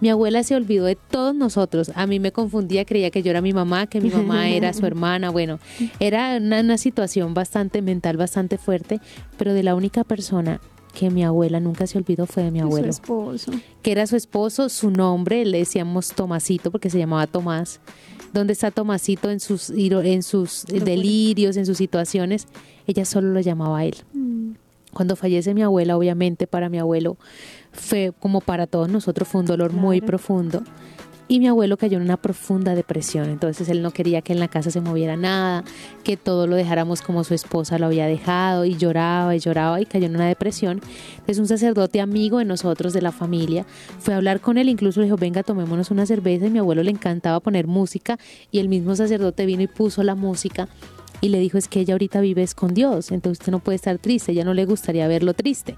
[0.00, 1.92] Mi abuela se olvidó de todos nosotros.
[1.94, 4.86] A mí me confundía, creía que yo era mi mamá, que mi mamá era su
[4.86, 5.30] hermana.
[5.30, 5.58] Bueno,
[6.00, 9.00] era una, una situación bastante mental, bastante fuerte,
[9.36, 10.60] pero de la única persona
[10.94, 12.86] que mi abuela nunca se olvidó fue de mi abuelo.
[12.86, 13.52] Su esposo.
[13.82, 17.80] Que era su esposo, su nombre, le decíamos Tomasito porque se llamaba Tomás.
[18.32, 22.46] ¿Dónde está Tomasito en sus, en sus delirios, en sus situaciones?
[22.86, 23.96] Ella solo lo llamaba a él.
[24.12, 24.52] Mm.
[24.92, 27.16] Cuando fallece mi abuela, obviamente para mi abuelo
[27.72, 30.62] fue como para todos nosotros, fue un dolor muy profundo
[31.28, 33.30] y mi abuelo cayó en una profunda depresión.
[33.30, 35.64] Entonces él no quería que en la casa se moviera nada,
[36.02, 39.86] que todo lo dejáramos como su esposa lo había dejado y lloraba y lloraba y
[39.86, 40.80] cayó en una depresión.
[41.26, 43.64] Es un sacerdote amigo de nosotros, de la familia.
[43.98, 46.82] Fue a hablar con él, incluso le dijo, venga, tomémonos una cerveza y mi abuelo
[46.82, 48.18] le encantaba poner música
[48.50, 50.68] y el mismo sacerdote vino y puso la música
[51.24, 53.96] y le dijo es que ella ahorita vive con Dios, entonces usted no puede estar
[53.96, 55.76] triste, ya no le gustaría verlo triste.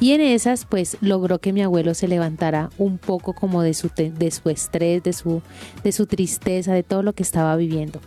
[0.00, 3.88] Y en esas pues logró que mi abuelo se levantara un poco como de su,
[3.94, 5.42] de su estrés, de su,
[5.84, 8.00] de su tristeza, de todo lo que estaba viviendo.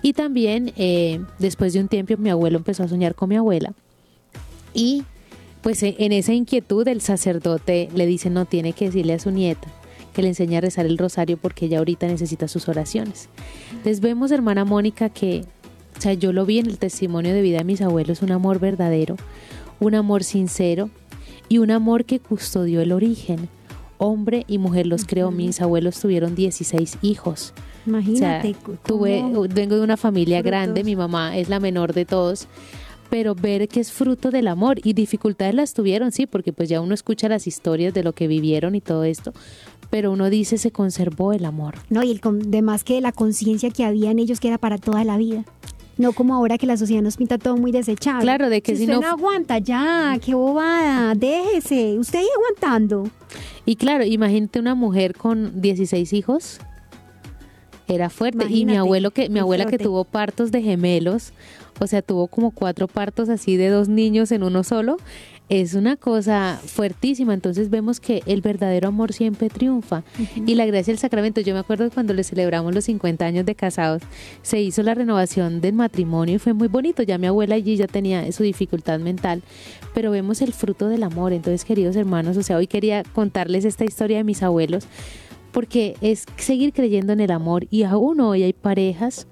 [0.00, 3.72] Y también eh, después de un tiempo mi abuelo empezó a soñar con mi abuela
[4.72, 5.02] y
[5.60, 9.66] pues en esa inquietud el sacerdote le dice no tiene que decirle a su nieta
[10.18, 13.28] que le enseñe a rezar el rosario porque ella ahorita necesita sus oraciones.
[13.84, 15.44] Les vemos, hermana Mónica, que
[15.98, 18.60] o sea, yo lo vi en el testimonio de vida de mis abuelos, un amor
[18.60, 19.16] verdadero,
[19.80, 20.90] un amor sincero
[21.48, 23.48] y un amor que custodió el origen.
[23.98, 25.32] Hombre y mujer los creó.
[25.32, 27.52] Mis abuelos tuvieron 16 hijos.
[27.84, 28.54] Imagínate.
[28.86, 32.46] tuve, vengo de una familia grande, mi mamá es la menor de todos
[33.10, 36.82] pero ver que es fruto del amor y dificultades las tuvieron, sí, porque pues ya
[36.82, 39.32] uno escucha las historias de lo que vivieron y todo esto,
[39.88, 41.76] pero uno dice se conservó el amor.
[41.88, 45.04] No, y el demás que la conciencia que había en ellos que era para toda
[45.04, 45.44] la vida.
[45.98, 48.22] No como ahora que la sociedad nos pinta todo muy desechable.
[48.22, 49.06] Claro, de que si, usted no...
[49.06, 53.10] aguanta, ya, qué bobada, déjese, usted ahí aguantando.
[53.64, 56.60] Y claro, imagínate una mujer con 16 hijos,
[57.88, 58.46] era fuerte.
[58.48, 61.32] y mi abuelo que, mi abuela que tuvo partos de gemelos,
[61.80, 64.96] o sea, tuvo como cuatro partos así de dos niños en uno solo
[65.48, 67.34] es una cosa fuertísima.
[67.34, 70.04] Entonces vemos que el verdadero amor siempre triunfa.
[70.46, 73.54] Y la gracia del sacramento, yo me acuerdo cuando le celebramos los 50 años de
[73.54, 74.02] casados,
[74.42, 77.02] se hizo la renovación del matrimonio y fue muy bonito.
[77.02, 79.42] Ya mi abuela allí ya tenía su dificultad mental,
[79.94, 81.32] pero vemos el fruto del amor.
[81.32, 84.86] Entonces, queridos hermanos, o sea, hoy quería contarles esta historia de mis abuelos
[85.52, 89.26] porque es seguir creyendo en el amor y aún hoy hay parejas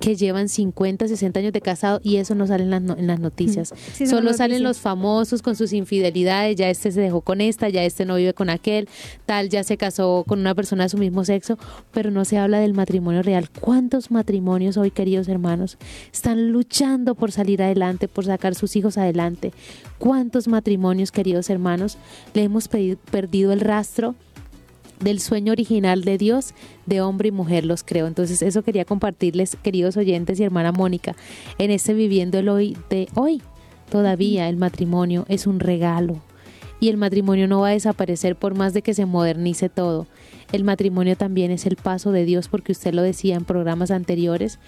[0.00, 2.70] que llevan 50, 60 años de casado y eso no sale en
[3.06, 3.72] las, noticias.
[4.08, 8.04] Solo salen los famosos con sus infidelidades, ya este se dejó con esta, ya este
[8.04, 8.88] no vive con aquel,
[9.26, 11.58] tal, ya se casó con una persona de su mismo sexo,
[11.92, 13.48] pero no se habla del matrimonio real.
[13.60, 15.78] ¿Cuántos matrimonios hoy, queridos hermanos,
[16.12, 19.52] están luchando por salir adelante, por sacar sus hijos adelante?
[19.98, 21.98] ¿Cuántos matrimonios, queridos hermanos,
[22.34, 24.14] le hemos perdido el rastro?
[25.04, 26.54] Del sueño original de Dios,
[26.86, 28.06] de hombre y mujer los creo.
[28.06, 31.14] Entonces eso quería compartirles, queridos oyentes y hermana Mónica,
[31.58, 33.42] en este viviendo el hoy de hoy.
[33.90, 36.20] Todavía el matrimonio es un regalo
[36.80, 40.06] y el matrimonio no va a desaparecer por más de que se modernice todo.
[40.52, 44.58] El matrimonio también es el paso de Dios porque usted lo decía en programas anteriores.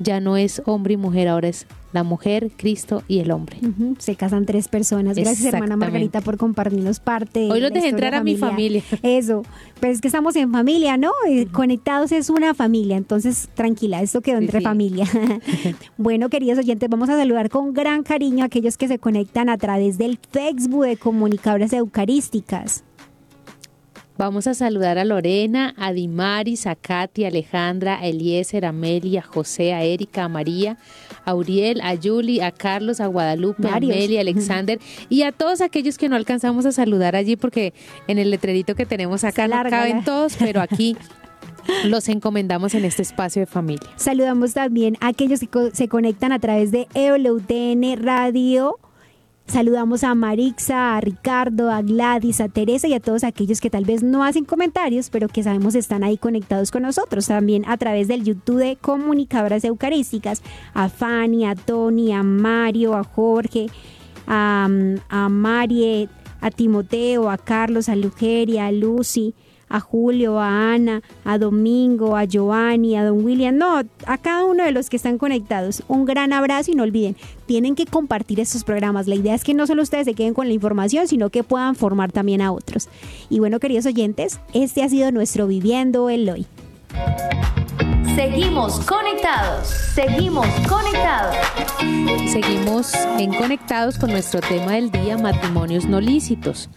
[0.00, 3.58] Ya no es hombre y mujer, ahora es la mujer, Cristo y el hombre.
[3.98, 5.16] Se casan tres personas.
[5.16, 7.50] Gracias, hermana Margarita, por compartirnos parte.
[7.50, 8.82] Hoy los dejé entrar a mi familia.
[9.02, 9.42] Eso,
[9.80, 11.10] pero es que estamos en familia, ¿no?
[11.28, 15.06] Eh, conectados es una familia, entonces tranquila, esto quedó entre familia.
[15.96, 19.58] bueno, queridos oyentes, vamos a saludar con gran cariño a aquellos que se conectan a
[19.58, 22.84] través del Facebook de Comunicadoras Eucarísticas.
[24.20, 29.20] Vamos a saludar a Lorena, a Dimaris, a Katy, a Alejandra, a Eliezer, a Amelia,
[29.20, 30.76] a José, a Erika, a María,
[31.24, 34.78] a Uriel, a Julie, a Carlos, a Guadalupe, a Amelia, a Alexander
[35.08, 37.72] y a todos aquellos que no alcanzamos a saludar allí porque
[38.08, 40.98] en el letrerito que tenemos acá no caben todos, pero aquí
[41.86, 43.88] los encomendamos en este espacio de familia.
[43.96, 48.78] Saludamos también a aquellos que se conectan a través de EOLUTN Radio
[49.50, 53.84] Saludamos a Marixa, a Ricardo, a Gladys, a Teresa y a todos aquellos que tal
[53.84, 57.26] vez no hacen comentarios, pero que sabemos están ahí conectados con nosotros.
[57.26, 63.02] También a través del YouTube de Comunicadoras Eucarísticas, a Fanny, a Tony, a Mario, a
[63.02, 63.66] Jorge,
[64.28, 64.68] a,
[65.08, 66.08] a Mariet,
[66.40, 69.34] a Timoteo, a Carlos, a Lugeria, a Lucy,
[69.70, 74.64] a Julio, a Ana, a Domingo, a Giovanni, a Don William, no, a cada uno
[74.64, 75.82] de los que están conectados.
[75.88, 79.06] Un gran abrazo y no olviden, tienen que compartir estos programas.
[79.06, 81.76] La idea es que no solo ustedes se queden con la información, sino que puedan
[81.76, 82.88] formar también a otros.
[83.30, 86.46] Y bueno, queridos oyentes, este ha sido nuestro Viviendo el Hoy.
[88.16, 91.36] Seguimos conectados, seguimos conectados.
[92.28, 96.68] Seguimos en conectados con nuestro tema del día, matrimonios no lícitos.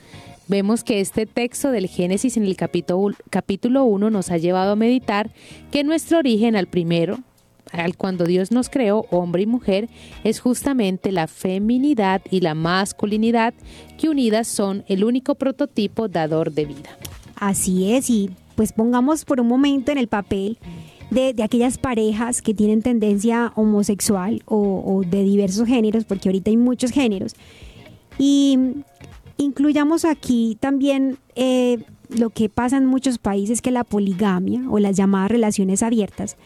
[0.47, 4.75] Vemos que este texto del Génesis en el capítulo, capítulo 1 nos ha llevado a
[4.75, 5.32] meditar
[5.71, 7.19] que nuestro origen al primero,
[7.71, 9.88] al cuando Dios nos creó, hombre y mujer,
[10.25, 13.53] es justamente la feminidad y la masculinidad
[13.97, 16.97] que unidas son el único prototipo dador de vida.
[17.38, 20.58] Así es, y pues pongamos por un momento en el papel
[21.10, 26.58] de, aquellas parejas que tienen tendencia homosexual o, o de diversos géneros, porque ahorita hay
[26.58, 27.34] muchos géneros.
[28.19, 28.58] Y
[29.37, 34.95] Incluyamos aquí también eh, lo que pasa en muchos países, que la poligamia o las
[34.95, 36.37] llamadas relaciones abiertas,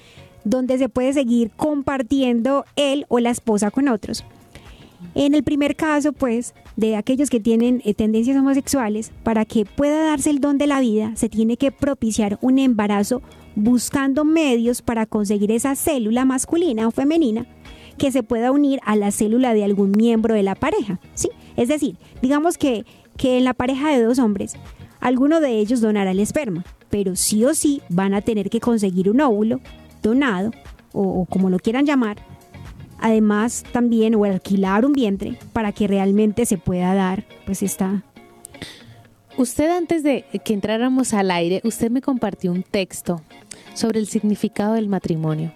[0.44, 4.24] donde se puede seguir compartiendo él o la esposa con otros.
[5.14, 10.06] En el primer caso, pues, de aquellos que tienen eh, tendencias homosexuales, para que pueda
[10.06, 13.22] darse el don de la vida, se tiene que propiciar un embarazo
[13.56, 17.48] buscando medios para conseguir esa célula masculina o femenina
[17.98, 21.30] que se pueda unir a la célula de algún miembro de la pareja, ¿sí?
[21.58, 22.86] Es decir, digamos que,
[23.18, 24.54] que en la pareja de dos hombres,
[25.02, 29.10] alguno de ellos donará el esperma, pero sí o sí van a tener que conseguir
[29.10, 29.60] un óvulo
[30.02, 30.52] donado,
[30.94, 32.18] o, como lo quieran llamar,
[33.00, 38.04] además también o alquilar un vientre para que realmente se pueda dar pues esta
[39.38, 43.22] Usted antes de que entráramos al aire, usted me compartió un texto
[43.76, 45.54] sobre el significado del matrimonio.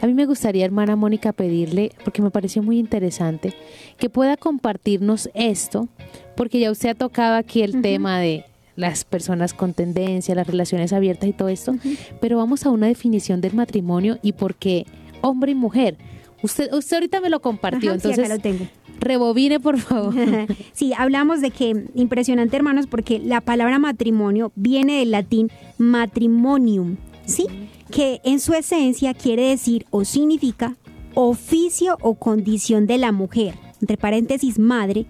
[0.00, 3.54] A mí me gustaría, hermana Mónica, pedirle, porque me pareció muy interesante,
[3.98, 5.88] que pueda compartirnos esto,
[6.34, 10.94] porque ya usted ha tocado aquí el tema de las personas con tendencia, las relaciones
[10.94, 11.74] abiertas y todo esto,
[12.20, 14.86] pero vamos a una definición del matrimonio y por qué
[15.20, 15.98] hombre y mujer.
[16.42, 18.66] Usted, usted ahorita me lo compartió, entonces lo tengo.
[19.00, 20.14] Rebobine por favor.
[20.72, 27.46] sí, hablamos de que impresionante hermanos porque la palabra matrimonio viene del latín matrimonium, ¿sí?
[27.90, 30.76] Que en su esencia quiere decir o significa
[31.14, 35.06] oficio o condición de la mujer, entre paréntesis madre.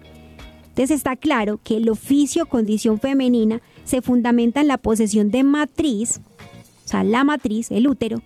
[0.69, 5.43] Entonces está claro que el oficio o condición femenina se fundamenta en la posesión de
[5.43, 6.21] matriz,
[6.85, 8.21] o sea, la matriz, el útero,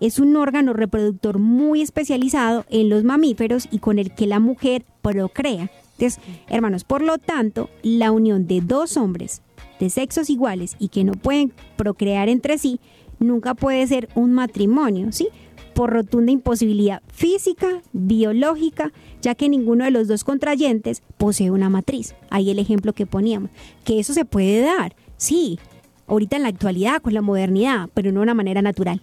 [0.00, 4.84] es un órgano reproductor muy especializado en los mamíferos y con el que la mujer
[5.02, 5.70] procrea.
[5.98, 9.42] Entonces, hermanos, por lo tanto, la unión de dos hombres
[9.78, 12.80] de sexos iguales y que no pueden procrear entre sí
[13.18, 15.28] nunca puede ser un matrimonio, ¿sí?
[15.74, 22.14] Por rotunda imposibilidad física, biológica, ya que ninguno de los dos contrayentes posee una matriz.
[22.30, 23.50] Ahí el ejemplo que poníamos.
[23.84, 25.58] Que eso se puede dar, sí,
[26.06, 29.02] ahorita en la actualidad, con la modernidad, pero no de una manera natural.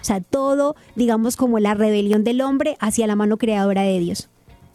[0.00, 4.28] O sea, todo, digamos, como la rebelión del hombre hacia la mano creadora de Dios.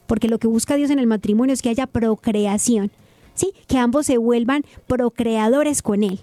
[0.07, 2.91] Porque lo que busca Dios en el matrimonio es que haya procreación,
[3.34, 3.53] ¿sí?
[3.67, 6.19] Que ambos se vuelvan procreadores con Él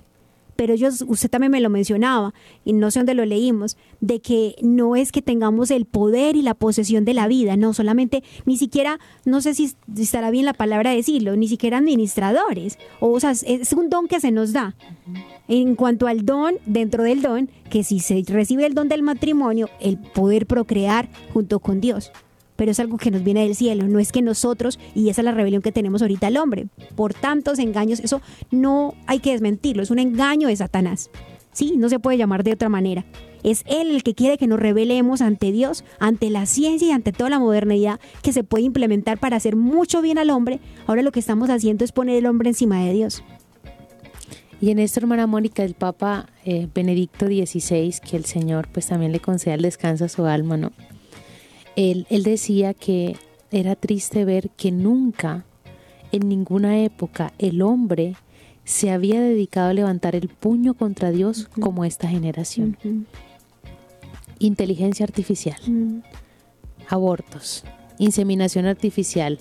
[0.62, 2.34] pero ellos, usted también me lo mencionaba,
[2.64, 6.42] y no sé dónde lo leímos, de que no es que tengamos el poder y
[6.42, 10.52] la posesión de la vida, no, solamente, ni siquiera, no sé si estará bien la
[10.52, 14.76] palabra decirlo, ni siquiera administradores, o, sea, es un don que se nos da.
[15.48, 19.68] En cuanto al don, dentro del don, que si se recibe el don del matrimonio,
[19.80, 22.12] el poder procrear junto con Dios
[22.56, 25.24] pero es algo que nos viene del cielo, no es que nosotros, y esa es
[25.24, 29.82] la rebelión que tenemos ahorita el hombre, por tantos engaños, eso no hay que desmentirlo,
[29.82, 31.10] es un engaño de Satanás,
[31.52, 31.74] ¿sí?
[31.76, 33.04] No se puede llamar de otra manera.
[33.42, 37.12] Es Él el que quiere que nos revelemos ante Dios, ante la ciencia y ante
[37.12, 40.60] toda la modernidad que se puede implementar para hacer mucho bien al hombre.
[40.86, 43.24] Ahora lo que estamos haciendo es poner el hombre encima de Dios.
[44.60, 49.10] Y en esto, hermana Mónica, el Papa eh, Benedicto XVI, que el Señor pues también
[49.10, 50.70] le conceda el descanso a su alma, ¿no?
[51.76, 53.16] Él, él decía que
[53.50, 55.44] era triste ver que nunca,
[56.10, 58.14] en ninguna época, el hombre
[58.64, 62.76] se había dedicado a levantar el puño contra Dios como esta generación.
[64.38, 65.56] Inteligencia artificial,
[66.88, 67.64] abortos,
[67.98, 69.38] inseminación artificial,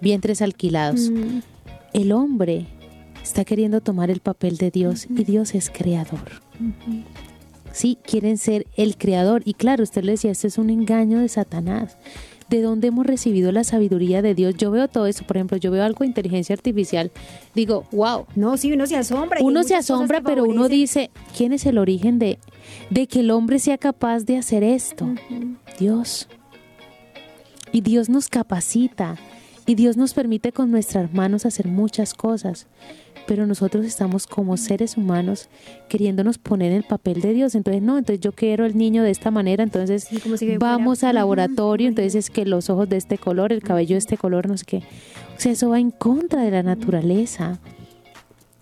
[0.00, 1.10] vientres alquilados.
[1.92, 2.66] El hombre
[3.22, 6.42] está queriendo tomar el papel de Dios y Dios es creador.
[7.74, 9.42] Sí, quieren ser el creador.
[9.44, 11.96] Y claro, usted le decía, este es un engaño de Satanás.
[12.48, 14.54] ¿De dónde hemos recibido la sabiduría de Dios?
[14.56, 17.10] Yo veo todo eso, por ejemplo, yo veo algo de inteligencia artificial,
[17.54, 18.26] digo, wow.
[18.36, 19.40] No, sí, uno se asombra.
[19.42, 22.38] Uno se asombra, pero uno dice, ¿quién es el origen de,
[22.90, 25.08] de que el hombre sea capaz de hacer esto?
[25.80, 26.28] Dios.
[27.72, 29.16] Y Dios nos capacita.
[29.66, 32.68] Y Dios nos permite con nuestras manos hacer muchas cosas
[33.26, 35.48] pero nosotros estamos como seres humanos
[35.88, 37.54] queriéndonos poner en el papel de Dios.
[37.54, 40.08] Entonces, no, entonces yo quiero el niño de esta manera, entonces
[40.58, 44.16] vamos al laboratorio, entonces es que los ojos de este color, el cabello de este
[44.16, 44.76] color, no sé qué.
[45.36, 47.58] O sea, eso va en contra de la naturaleza,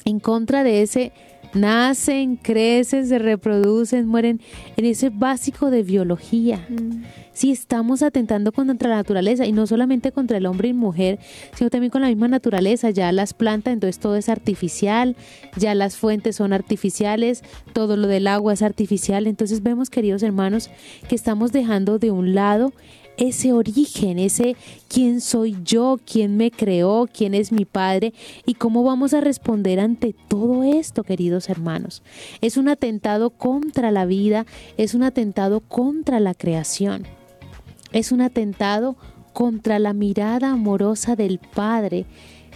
[0.04, 1.12] en contra de ese
[1.54, 4.40] nacen, crecen, se reproducen, mueren,
[4.76, 6.66] en ese básico de biología.
[6.68, 7.02] Mm.
[7.32, 11.18] Si estamos atentando contra la naturaleza y no solamente contra el hombre y mujer,
[11.54, 15.16] sino también con la misma naturaleza, ya las plantas, entonces todo es artificial,
[15.56, 17.42] ya las fuentes son artificiales,
[17.72, 20.70] todo lo del agua es artificial, entonces vemos, queridos hermanos,
[21.08, 22.72] que estamos dejando de un lado
[23.16, 24.56] ese origen, ese
[24.88, 28.12] quién soy yo, quién me creó, quién es mi padre
[28.46, 32.02] y cómo vamos a responder ante todo esto, queridos hermanos.
[32.40, 34.46] Es un atentado contra la vida,
[34.76, 37.04] es un atentado contra la creación,
[37.92, 38.96] es un atentado
[39.32, 42.06] contra la mirada amorosa del Padre,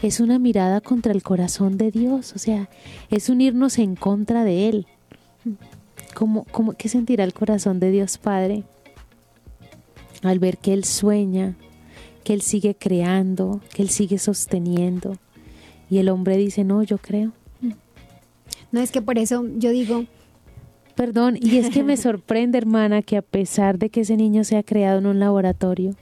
[0.03, 2.69] es una mirada contra el corazón de Dios, o sea,
[3.11, 4.87] es unirnos en contra de Él.
[6.15, 8.65] ¿Cómo, cómo, ¿Qué sentirá el corazón de Dios Padre?
[10.23, 11.57] Al ver que Él sueña,
[12.25, 15.17] que Él sigue creando, que Él sigue sosteniendo.
[15.89, 17.33] Y el hombre dice, no, yo creo.
[18.73, 20.05] No es que por eso yo digo...
[20.97, 24.63] Perdón, y es que me sorprende, hermana, que a pesar de que ese niño sea
[24.63, 25.95] creado en un laboratorio,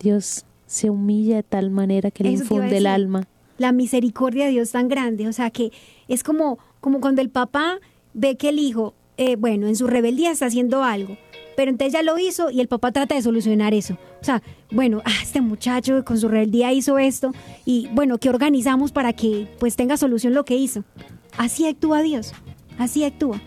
[0.00, 3.26] Dios se humilla de tal manera que le infunde el alma.
[3.56, 5.72] La misericordia de Dios tan grande, o sea que
[6.08, 7.78] es como, como cuando el papá
[8.12, 11.16] ve que el hijo, eh, bueno, en su rebeldía está haciendo algo,
[11.58, 13.94] pero entonces ya lo hizo y el papá trata de solucionar eso.
[14.20, 17.32] O sea, bueno, ah, este muchacho con su rebeldía hizo esto
[17.64, 20.84] y bueno, ¿qué organizamos para que pues tenga solución lo que hizo?
[21.36, 22.32] Así actúa Dios,
[22.78, 23.42] así actúa.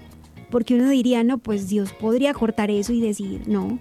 [0.49, 3.79] Porque uno diría, no, pues Dios podría cortar eso y decir, no.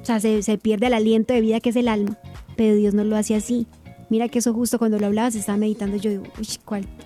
[0.00, 2.16] O sea, se, pierde el aliento de vida que es el alma,
[2.56, 3.66] pero Dios no lo hace así.
[4.08, 6.48] Mira que eso justo cuando lo hablabas estaba meditando, yo digo, uy,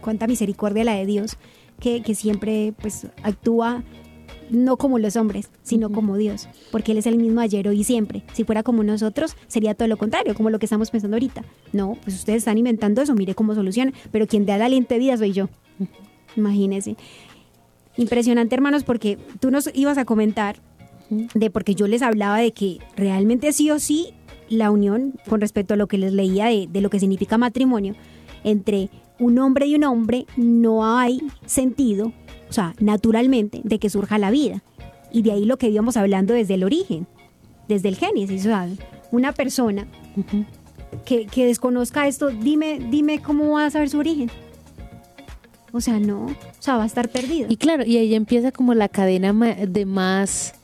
[0.01, 1.37] cuánta misericordia la de Dios,
[1.81, 3.83] que, que siempre pues actúa
[4.51, 7.85] no como los hombres, sino como Dios, porque Él es el mismo ayer, hoy y
[7.85, 8.23] siempre.
[8.33, 11.45] Si fuera como nosotros, sería todo lo contrario, como lo que estamos pensando ahorita.
[11.73, 15.01] No, pues ustedes están inventando eso, mire cómo soluciona, pero quien da el aliento de
[15.01, 15.49] vida soy yo.
[16.37, 16.97] Imagínense.
[17.97, 20.57] Impresionante, hermanos, porque tú nos ibas a comentar
[21.11, 24.15] de porque yo les hablaba de que realmente sí o sí
[24.49, 27.95] la unión, con respecto a lo que les leía de, de lo que significa matrimonio,
[28.43, 32.13] entre un hombre y un hombre no hay sentido
[32.49, 34.63] o sea, naturalmente, de que surja la vida.
[35.13, 37.07] Y de ahí lo que íbamos hablando desde el origen,
[37.69, 38.43] desde el Génesis.
[38.43, 38.69] O sea,
[39.11, 39.87] una persona
[41.05, 44.31] que, desconozca esto, dime, dime cómo va a saber su origen.
[45.73, 47.49] O sea, no, o sea, va a estar perdido.
[47.51, 50.55] Y claro, y ahí empieza como la cadena de más,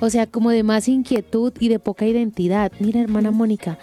[0.00, 2.70] o sea, como de más inquietud y de poca identidad.
[2.78, 3.78] Mira, hermana Mónica,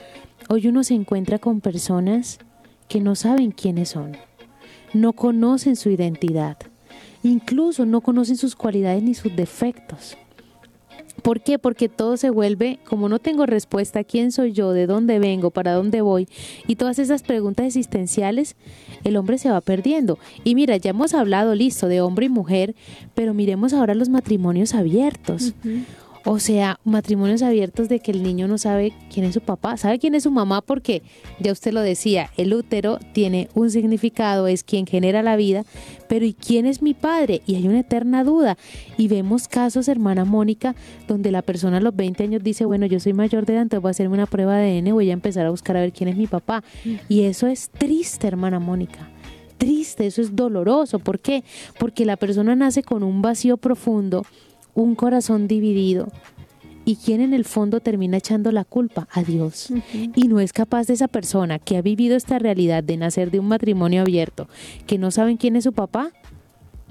[0.48, 2.40] hoy uno se encuentra con personas
[2.88, 4.18] que no saben quiénes son,
[4.94, 6.58] no conocen su identidad.
[7.24, 10.18] Incluso no conocen sus cualidades ni sus defectos.
[11.22, 11.60] ¿Por qué?
[11.60, 14.72] Porque todo se vuelve, como no tengo respuesta, ¿quién soy yo?
[14.72, 15.52] ¿De dónde vengo?
[15.52, 16.28] ¿Para dónde voy?
[16.68, 18.56] Y todas esas preguntas existenciales,
[19.04, 20.18] el hombre se va perdiendo.
[20.44, 22.76] Y mira, ya hemos hablado, listo, de hombre y mujer,
[23.14, 25.54] pero miremos ahora los matrimonios abiertos.
[26.24, 29.98] O sea, matrimonios abiertos de que el niño no sabe quién es su papá, sabe
[29.98, 31.02] quién es su mamá porque,
[31.40, 35.64] ya usted lo decía, el útero tiene un significado, es quien genera la vida,
[36.08, 37.42] pero ¿y quién es mi padre?
[37.48, 38.58] Y hay una eterna duda.
[38.98, 40.76] Y vemos casos, hermana Mónica,
[41.08, 43.82] donde la persona a los 20 años dice, bueno, yo soy mayor de edad, entonces
[43.82, 46.10] voy a hacerme una prueba de ADN, voy a empezar a buscar a ver quién
[46.10, 46.64] es mi papá.
[47.10, 49.10] Y eso es triste, hermana Mónica
[49.58, 50.98] triste, eso es doloroso.
[50.98, 51.44] ¿Por qué?
[51.78, 54.26] Porque la persona nace con un vacío profundo
[54.74, 56.08] un corazón dividido.
[56.84, 59.08] ¿Y quién en el fondo termina echando la culpa?
[59.12, 59.72] A Dios.
[60.16, 63.40] Y no es capaz de esa persona que ha vivido esta realidad de nacer de
[63.40, 64.48] un matrimonio abierto,
[64.88, 66.12] que no saben quién es su papá,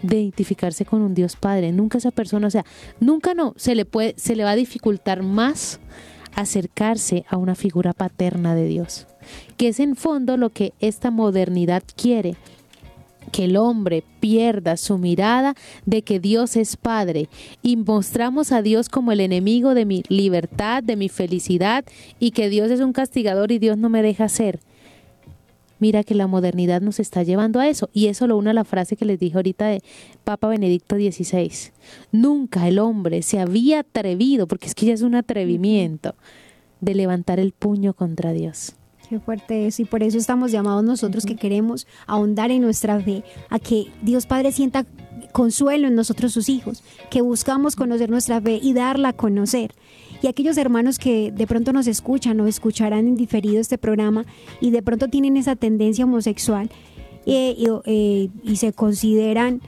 [0.02, 1.72] de identificarse con un Dios Padre.
[1.72, 2.64] Nunca esa persona, o sea,
[3.00, 5.80] nunca no, se le puede, se le va a dificultar más
[6.34, 9.06] acercarse a una figura paterna de Dios,
[9.56, 12.36] que es en fondo lo que esta modernidad quiere,
[13.30, 15.54] que el hombre pierda su mirada
[15.86, 17.28] de que Dios es Padre
[17.62, 21.84] y mostramos a Dios como el enemigo de mi libertad, de mi felicidad
[22.18, 24.60] y que Dios es un castigador y Dios no me deja ser.
[25.80, 27.88] Mira que la modernidad nos está llevando a eso.
[27.94, 29.82] Y eso lo une a la frase que les dije ahorita de
[30.24, 31.72] Papa Benedicto XVI.
[32.12, 36.14] Nunca el hombre se había atrevido, porque es que ya es un atrevimiento,
[36.82, 38.74] de levantar el puño contra Dios.
[39.10, 43.24] Qué fuerte es, y por eso estamos llamados nosotros que queremos ahondar en nuestra fe,
[43.48, 44.86] a que Dios Padre sienta
[45.32, 49.74] consuelo en nosotros sus hijos, que buscamos conocer nuestra fe y darla a conocer.
[50.22, 54.26] Y aquellos hermanos que de pronto nos escuchan o escucharán en diferido este programa
[54.60, 56.70] y de pronto tienen esa tendencia homosexual
[57.26, 57.56] eh,
[57.86, 59.60] eh, y se consideran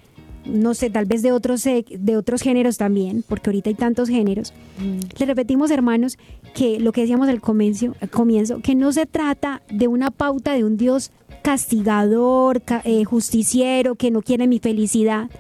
[0.45, 4.53] no sé, tal vez de otros, de otros géneros también, porque ahorita hay tantos géneros.
[4.79, 5.19] Mm.
[5.19, 6.19] Le repetimos, hermanos,
[6.55, 10.65] que lo que decíamos al comienzo, comienzo, que no se trata de una pauta de
[10.65, 11.11] un Dios
[11.43, 15.31] castigador, eh, justiciero, que no quiere mi felicidad,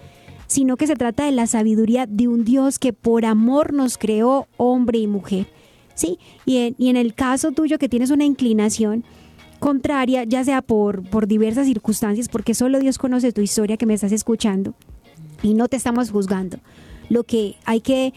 [0.47, 4.49] sino que se trata de la sabiduría de un Dios que por amor nos creó
[4.57, 5.47] hombre y mujer.
[5.95, 6.19] ¿sí?
[6.45, 9.05] Y en, y en el caso tuyo que tienes una inclinación
[9.59, 13.95] contraria, ya sea por, por diversas circunstancias, porque solo Dios conoce tu historia que me
[13.95, 14.75] estás escuchando
[15.43, 16.59] y no te estamos juzgando.
[17.09, 18.13] Lo que hay que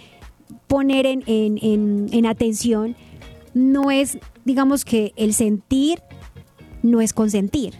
[0.68, 2.96] poner en, en, en atención
[3.54, 6.02] no es, digamos que el sentir
[6.84, 7.74] no es consentir.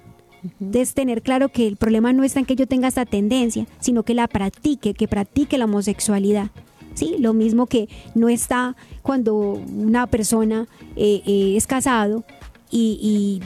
[0.74, 4.04] Es tener claro que el problema no está en que yo tenga esta tendencia, sino
[4.04, 6.52] que la practique, que practique la homosexualidad.
[6.94, 12.24] Sí, lo mismo que no está cuando una persona eh, eh, es casado
[12.72, 13.42] y,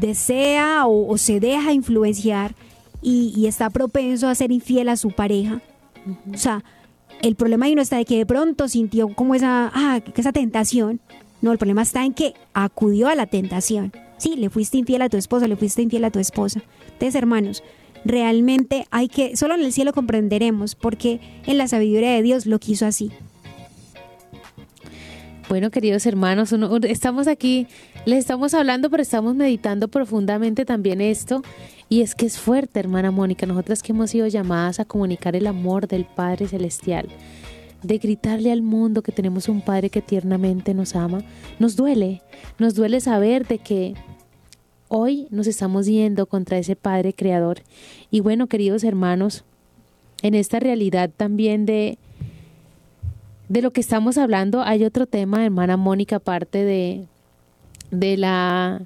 [0.00, 2.54] desea o, se deja influenciar
[3.00, 5.62] y, está propenso a ser infiel a su pareja.
[6.32, 6.64] O sea,
[7.22, 11.00] el problema ahí no está de que de pronto sintió como esa, ah, esa tentación.
[11.40, 13.92] No, el problema está en que acudió a la tentación.
[14.16, 16.60] Sí, le fuiste infiel a tu esposa, le fuiste infiel a tu esposa.
[16.86, 17.62] Entonces, hermanos,
[18.04, 22.58] realmente hay que, solo en el cielo comprenderemos porque en la sabiduría de Dios lo
[22.58, 23.12] quiso así.
[25.48, 27.68] Bueno, queridos hermanos, estamos aquí,
[28.08, 31.42] les estamos hablando, pero estamos meditando profundamente también esto.
[31.90, 35.46] Y es que es fuerte, hermana Mónica, nosotras que hemos sido llamadas a comunicar el
[35.46, 37.06] amor del Padre Celestial,
[37.82, 41.22] de gritarle al mundo que tenemos un Padre que tiernamente nos ama,
[41.58, 42.22] nos duele,
[42.58, 43.92] nos duele saber de que
[44.88, 47.60] hoy nos estamos yendo contra ese Padre Creador.
[48.10, 49.44] Y bueno, queridos hermanos,
[50.22, 51.98] en esta realidad también de,
[53.50, 57.06] de lo que estamos hablando, hay otro tema, hermana Mónica, aparte de,
[57.90, 58.82] de la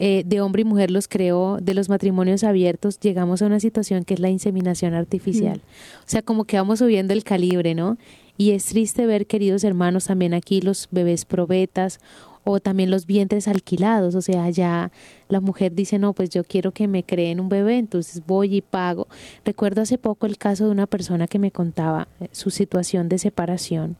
[0.00, 4.04] eh, de hombre y mujer los creó, de los matrimonios abiertos, llegamos a una situación
[4.04, 5.60] que es la inseminación artificial.
[6.00, 7.98] O sea, como que vamos subiendo el calibre, ¿no?
[8.36, 11.98] Y es triste ver, queridos hermanos, también aquí los bebés probetas
[12.44, 14.92] o también los vientres alquilados, o sea, ya
[15.28, 18.62] la mujer dice, no, pues yo quiero que me creen un bebé, entonces voy y
[18.62, 19.08] pago.
[19.44, 23.18] Recuerdo hace poco el caso de una persona que me contaba eh, su situación de
[23.18, 23.96] separación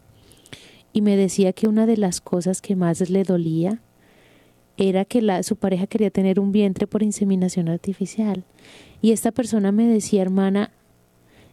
[0.93, 3.81] y me decía que una de las cosas que más le dolía
[4.79, 8.45] era que la, su pareja quería tener un vientre por inseminación artificial.
[9.03, 10.71] Y esta persona me decía, hermana,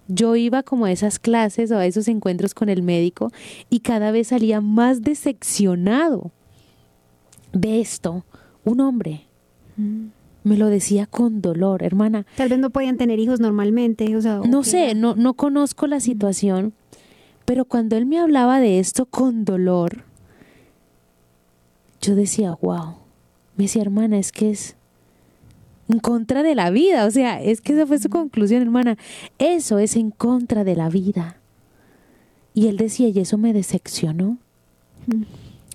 [0.08, 3.32] yo iba como a esas clases o a esos encuentros con el médico
[3.70, 6.32] y cada vez salía más decepcionado
[7.52, 8.24] de esto
[8.64, 9.26] un hombre.
[9.78, 10.08] Mm.
[10.44, 12.28] Me lo decía con dolor, hermana.
[12.38, 14.16] Tal vez no podían tener hijos normalmente.
[14.16, 16.74] O sea, no sé, no, no conozco la situación,
[17.46, 20.04] pero cuando él me hablaba de esto con dolor,
[22.00, 23.05] yo decía, wow.
[23.58, 24.76] Me decía, hermana, es que es
[25.88, 27.06] en contra de la vida.
[27.06, 28.98] O sea, es que esa fue su conclusión, hermana.
[29.38, 31.38] Eso es en contra de la vida.
[32.54, 34.38] Y él decía, y eso me decepcionó.
[35.08, 35.24] Mm.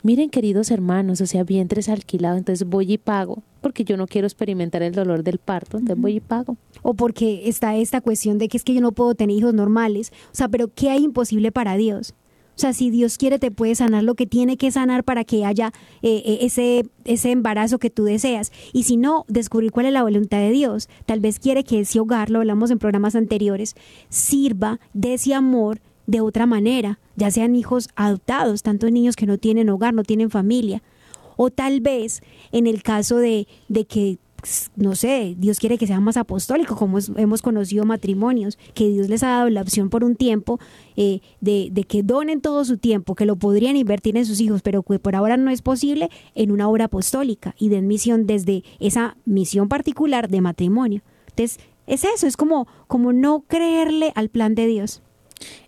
[0.03, 4.27] Miren, queridos hermanos, o sea, vientres alquilados, entonces voy y pago, porque yo no quiero
[4.27, 6.57] experimentar el dolor del parto, entonces voy y pago.
[6.81, 10.11] O porque está esta cuestión de que es que yo no puedo tener hijos normales.
[10.33, 12.15] O sea, pero ¿qué hay imposible para Dios?
[12.61, 15.73] Sea, si Dios quiere, te puede sanar lo que tiene que sanar para que haya
[16.03, 18.53] eh, eh, ese, ese embarazo que tú deseas.
[18.75, 20.91] Y si no, descubrir cuál es la voluntad de Dios.
[21.07, 23.77] Tal vez quiere que ese hogar, lo hablamos en programas anteriores,
[24.11, 29.39] sirva de ese amor de otra manera, ya sean hijos adoptados, tantos niños que no
[29.39, 30.83] tienen hogar, no tienen familia,
[31.39, 32.21] o tal vez
[32.53, 34.19] en el caso de, de que
[34.77, 39.23] no sé, Dios quiere que sean más apostólicos, como hemos conocido matrimonios, que Dios les
[39.23, 40.59] ha dado la opción por un tiempo
[40.97, 44.63] eh, de, de, que donen todo su tiempo, que lo podrían invertir en sus hijos,
[44.63, 48.65] pero que por ahora no es posible, en una obra apostólica y den misión desde
[48.79, 51.03] esa misión particular de matrimonio.
[51.29, 55.03] Entonces, es eso, es como, como no creerle al plan de Dios.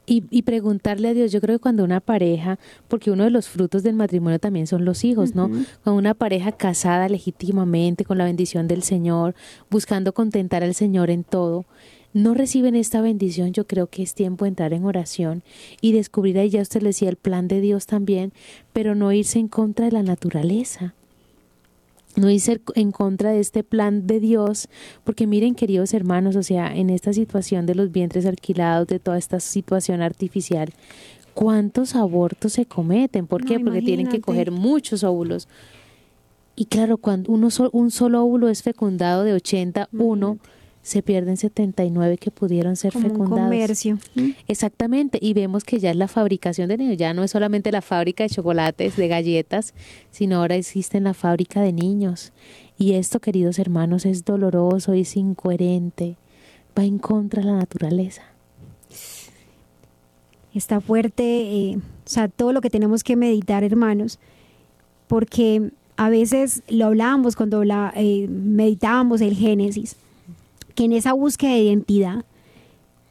[0.04, 2.58] Y, preguntarle a Dios, yo creo que cuando una pareja,
[2.88, 5.50] porque uno de los frutos del matrimonio también son los hijos, ¿no?
[5.84, 9.34] Con una pareja casada legítimamente, con la bendición del Señor,
[9.70, 11.64] buscando contentar al Señor en todo,
[12.12, 15.42] no reciben esta bendición, yo creo que es tiempo de entrar en oración
[15.80, 18.32] y descubrir ahí, ya usted le decía, el plan de Dios también,
[18.74, 20.94] pero no irse en contra de la naturaleza
[22.16, 24.68] no irse en contra de este plan de Dios,
[25.04, 29.18] porque miren queridos hermanos, o sea, en esta situación de los vientres alquilados, de toda
[29.18, 30.70] esta situación artificial,
[31.34, 33.26] ¿cuántos abortos se cometen?
[33.26, 33.58] ¿Por qué?
[33.58, 35.48] porque tienen que coger muchos óvulos.
[36.54, 40.38] Y claro, cuando uno un solo óvulo es fecundado de 81,
[40.82, 43.38] se pierden 79 que pudieron ser Como fecundados.
[43.38, 43.98] Un comercio.
[44.48, 47.82] Exactamente, y vemos que ya es la fabricación de niños, ya no es solamente la
[47.82, 49.74] fábrica de chocolates, de galletas,
[50.10, 52.32] sino ahora existe la fábrica de niños.
[52.76, 56.16] Y esto, queridos hermanos, es doloroso, es incoherente,
[56.76, 58.22] va en contra de la naturaleza.
[60.52, 64.18] Está fuerte, eh, o sea, todo lo que tenemos que meditar, hermanos,
[65.06, 69.96] porque a veces lo hablábamos cuando la, eh, meditábamos el Génesis
[70.72, 72.24] que en esa búsqueda de identidad,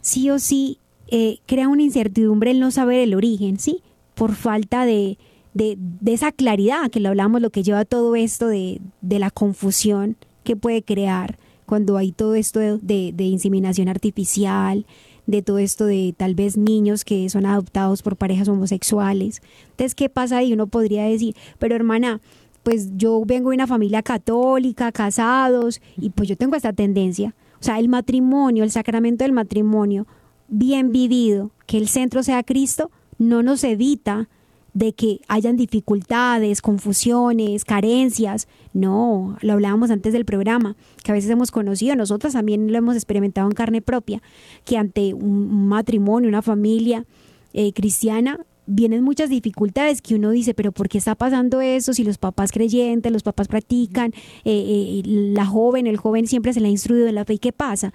[0.02, 3.82] sí o sí, eh, crea una incertidumbre el no saber el origen, ¿sí?
[4.16, 5.18] Por falta de,
[5.54, 10.16] de, esa claridad, que lo hablamos, lo que lleva todo esto de, de, la confusión
[10.44, 14.86] que puede crear cuando hay todo esto de, de inseminación artificial,
[15.28, 19.42] de todo esto de tal vez niños que son adoptados por parejas homosexuales.
[19.72, 20.54] Entonces, ¿qué pasa ahí?
[20.54, 22.22] Uno podría decir, pero hermana,
[22.64, 27.34] pues yo vengo de una familia católica, casados, y pues yo tengo esta tendencia.
[27.62, 30.08] O sea, el matrimonio, el sacramento del matrimonio,
[30.48, 32.90] bien vivido, que el centro sea Cristo,
[33.20, 34.30] no nos evita
[34.74, 38.48] de que hayan dificultades, confusiones, carencias.
[38.74, 42.96] No, lo hablábamos antes del programa, que a veces hemos conocido, nosotras también lo hemos
[42.96, 44.22] experimentado en carne propia,
[44.66, 47.06] que ante un matrimonio, una familia
[47.54, 51.94] eh, cristiana, vienen muchas dificultades que uno dice, pero ¿por qué está pasando eso?
[51.94, 54.14] Si los papás creyentes, los papás practican,
[54.46, 57.40] eh, eh, la joven, el joven siempre se le ha instruido en la fe, ¿y
[57.40, 57.94] qué pasa?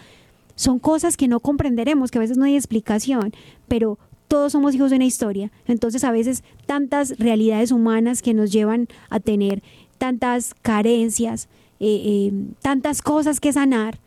[0.54, 3.32] Son cosas que no comprenderemos, que a veces no hay explicación,
[3.68, 3.98] pero
[4.28, 5.52] todos somos hijos de una historia.
[5.66, 9.62] Entonces a veces tantas realidades humanas que nos llevan a tener
[9.98, 11.48] tantas carencias,
[11.78, 13.98] eh, tantas cosas que sanar,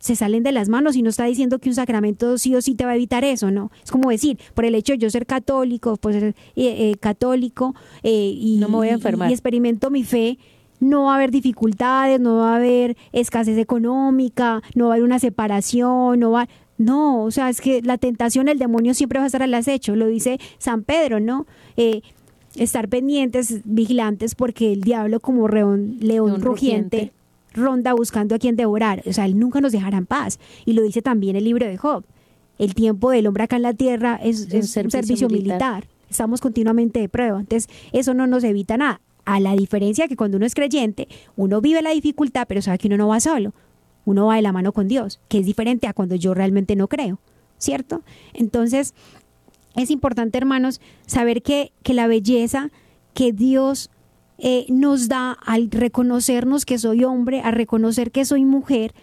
[0.00, 2.74] se salen de las manos y no está diciendo que un sacramento sí o sí
[2.74, 3.70] te va a evitar eso, ¿no?
[3.84, 7.74] Es como decir, por el hecho de yo ser católico, pues ser eh, eh, católico
[8.02, 9.30] eh, y, no me voy a enfermar.
[9.30, 10.38] y experimento mi fe,
[10.80, 15.04] no va a haber dificultades, no va a haber escasez económica, no va a haber
[15.04, 16.48] una separación, no va...
[16.78, 19.96] No, o sea, es que la tentación, el demonio siempre va a estar al acecho,
[19.96, 21.46] lo dice San Pedro, ¿no?
[22.56, 25.98] estar pendientes, vigilantes, porque el diablo como león,
[26.40, 27.12] rugiente
[27.52, 29.02] ronda buscando a quien devorar.
[29.06, 30.38] O sea, Él nunca nos dejará en paz.
[30.64, 32.04] Y lo dice también el libro de Job.
[32.58, 35.86] El tiempo del hombre acá en la tierra es, un, servicio, militar.
[36.10, 37.40] Estamos continuamente de prueba.
[37.40, 39.00] Entonces, eso no nos evita nada.
[39.24, 42.88] A la diferencia que cuando uno es creyente, uno vive la dificultad, pero sabe que
[42.88, 43.52] uno no va solo.
[44.04, 46.88] Uno va de la mano con Dios, que es diferente a cuando yo realmente no
[46.88, 47.18] creo.
[47.58, 48.02] ¿Cierto?
[48.32, 48.94] Entonces,
[49.76, 52.70] es importante, hermanos, saber que, que la belleza
[53.14, 53.90] que Dios
[54.42, 58.94] eh, nos da al reconocernos que soy hombre, a reconocer que soy mujer,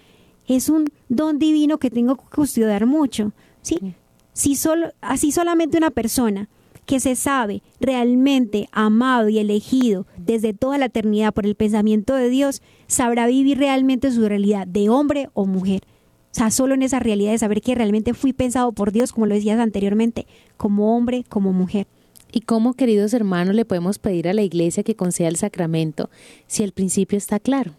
[0.48, 3.34] es un don divino que tengo que custodiar mucho.
[3.62, 3.96] ¿sí?
[4.34, 6.50] Si solo, así solamente una persona
[6.86, 12.30] que se sabe realmente amado y elegido desde toda la eternidad por el pensamiento de
[12.30, 15.82] Dios, sabrá vivir realmente su realidad de hombre o mujer.
[16.32, 19.26] O sea, solo en esa realidad de saber que realmente fui pensado por Dios, como
[19.26, 21.88] lo decías anteriormente, como hombre, como mujer.
[22.32, 26.10] ¿Y cómo, queridos hermanos, le podemos pedir a la iglesia que conceda el sacramento
[26.46, 27.74] si el principio está claro?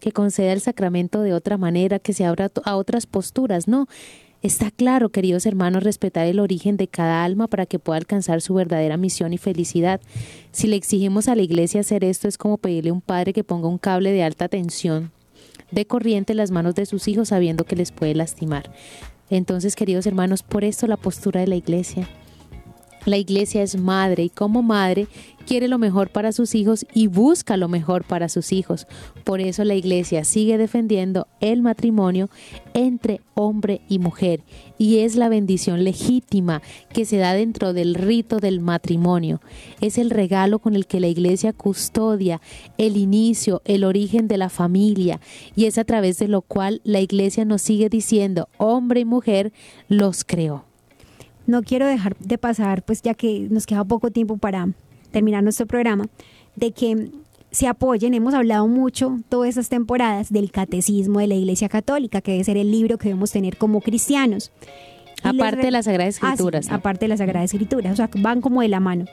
[0.00, 3.68] Que conceda el sacramento de otra manera, que se abra a otras posturas.
[3.68, 3.86] No,
[4.42, 8.54] está claro, queridos hermanos, respetar el origen de cada alma para que pueda alcanzar su
[8.54, 10.00] verdadera misión y felicidad.
[10.50, 13.44] Si le exigimos a la iglesia hacer esto, es como pedirle a un padre que
[13.44, 15.12] ponga un cable de alta tensión
[15.70, 18.70] de corriente en las manos de sus hijos sabiendo que les puede lastimar.
[19.30, 22.08] Entonces, queridos hermanos, por esto la postura de la iglesia
[23.04, 25.08] La iglesia es madre y como madre
[25.42, 28.86] quiere lo mejor para sus hijos y busca lo mejor para sus hijos.
[29.24, 32.30] Por eso la iglesia sigue defendiendo el matrimonio
[32.74, 34.44] entre hombre y mujer
[34.78, 39.40] y es la bendición legítima que se da dentro del rito del matrimonio.
[39.80, 42.40] Es el regalo con el que la iglesia custodia
[42.78, 45.20] el inicio, el origen de la familia
[45.56, 49.52] y es a través de lo cual la iglesia nos sigue diciendo hombre y mujer
[49.88, 50.71] los creó
[51.46, 54.68] no quiero dejar de pasar, pues ya que nos queda poco tiempo para
[55.10, 56.06] terminar nuestro programa,
[56.56, 57.10] de que
[57.50, 62.32] se apoyen, hemos hablado mucho todas esas temporadas del catecismo de la Iglesia Católica, que
[62.32, 64.50] debe ser el libro que debemos tener como cristianos.
[65.22, 66.70] aparte de las Sagradas ah, Escrituras.
[66.70, 69.04] Aparte de las Sagradas Escrituras, o sea, van como de la mano.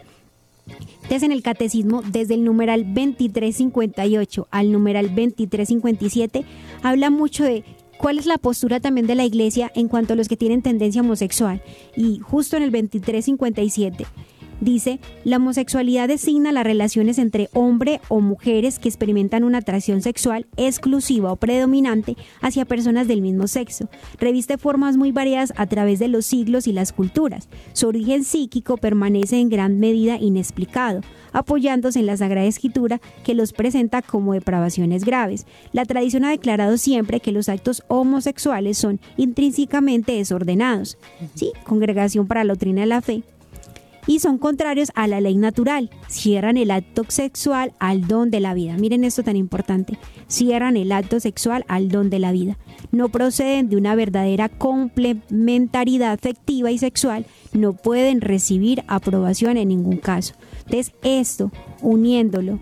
[1.04, 6.46] Entonces en el catecismo, desde el numeral 2358 al numeral 2357,
[6.84, 7.64] habla mucho de
[8.00, 11.02] cuál es la postura también de la iglesia en cuanto a los que tienen tendencia
[11.02, 11.62] homosexual.
[11.96, 14.06] Y justo en el 2357
[14.62, 20.48] dice, la homosexualidad designa las relaciones entre hombre o mujeres que experimentan una atracción sexual
[20.58, 23.90] exclusiva o predominante hacia personas del mismo sexo.
[24.20, 27.50] Reviste formas muy variadas a través de los siglos y las culturas.
[27.74, 31.02] Su origen psíquico permanece en gran medida inexplicado,
[31.32, 35.46] apoyándose en la Sagrada Escritura que los presenta como depravaciones graves.
[35.74, 40.98] La tradición ha declarado siempre que los actos homosexuales son intrínsecamente desordenados.
[41.36, 43.24] Sí, Congregación para la Doctrina de la Fe
[44.10, 45.92] y son contrarios a la ley natural.
[46.08, 48.76] Cierran el acto sexual al don de la vida.
[48.76, 50.00] Miren esto tan importante.
[50.28, 52.58] Cierran el acto sexual al don de la vida.
[52.92, 57.28] No proceden de una verdadera complementariedad afectiva y sexual.
[57.54, 60.34] No pueden recibir aprobación en ningún caso.
[60.66, 61.52] Entonces, esto,
[61.84, 62.58] uniéndolo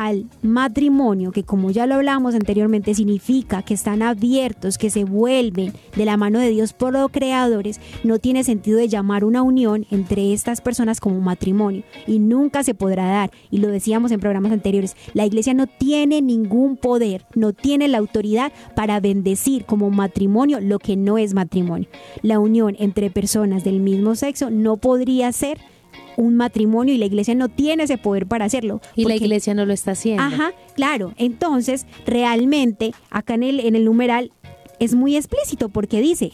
[0.00, 5.74] al matrimonio, que como ya lo hablamos anteriormente, significa que están abiertos, que se vuelven
[5.94, 9.84] de la mano de Dios por los creadores, no tiene sentido de llamar una unión
[9.90, 13.30] entre estas personas como matrimonio y nunca se podrá dar.
[13.50, 17.98] Y lo decíamos en programas anteriores, la iglesia no tiene ningún poder, no tiene la
[17.98, 21.88] autoridad para bendecir como matrimonio lo que no es matrimonio.
[22.22, 25.58] La unión entre personas del mismo sexo no podría ser
[26.16, 28.80] un matrimonio y la iglesia no tiene ese poder para hacerlo.
[28.96, 30.22] Y la iglesia no lo está haciendo.
[30.22, 31.12] Ajá, claro.
[31.16, 34.32] Entonces, realmente, acá en el, en el numeral
[34.78, 36.32] es muy explícito porque dice,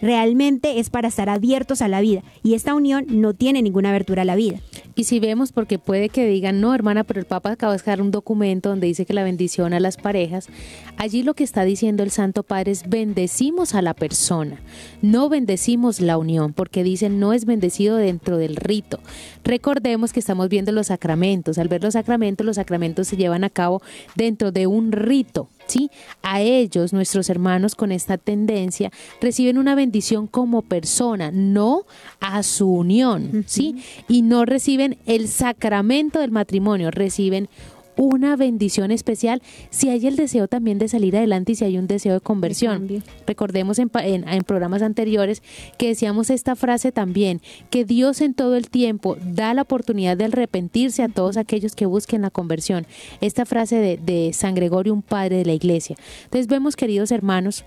[0.00, 4.22] realmente es para estar abiertos a la vida y esta unión no tiene ninguna abertura
[4.22, 4.60] a la vida.
[4.94, 8.00] Y si vemos, porque puede que digan, no, hermana, pero el Papa acaba de dejar
[8.00, 10.48] un documento donde dice que la bendición a las parejas,
[10.96, 14.60] allí lo que está diciendo el Santo Padre es bendecimos a la persona,
[15.02, 19.00] no bendecimos la unión, porque dicen no es bendecido dentro del rito.
[19.44, 23.50] Recordemos que estamos viendo los sacramentos, al ver los sacramentos, los sacramentos se llevan a
[23.50, 23.82] cabo
[24.14, 25.48] dentro de un rito.
[25.66, 25.90] ¿Sí?
[26.22, 28.90] A ellos, nuestros hermanos con esta tendencia,
[29.20, 31.86] reciben una bendición como persona, no
[32.20, 33.82] a su unión, ¿sí?
[34.08, 37.48] Y no reciben el sacramento del matrimonio, reciben
[37.96, 41.86] una bendición especial si hay el deseo también de salir adelante y si hay un
[41.86, 43.02] deseo de conversión.
[43.26, 45.42] Recordemos en, en, programas anteriores
[45.78, 47.40] que decíamos esta frase también,
[47.70, 51.86] que Dios en todo el tiempo da la oportunidad de arrepentirse a todos aquellos que
[51.86, 52.86] busquen la conversión.
[53.20, 55.96] Esta frase de, de San Gregorio, un padre de la iglesia.
[56.24, 57.64] Entonces vemos, queridos hermanos,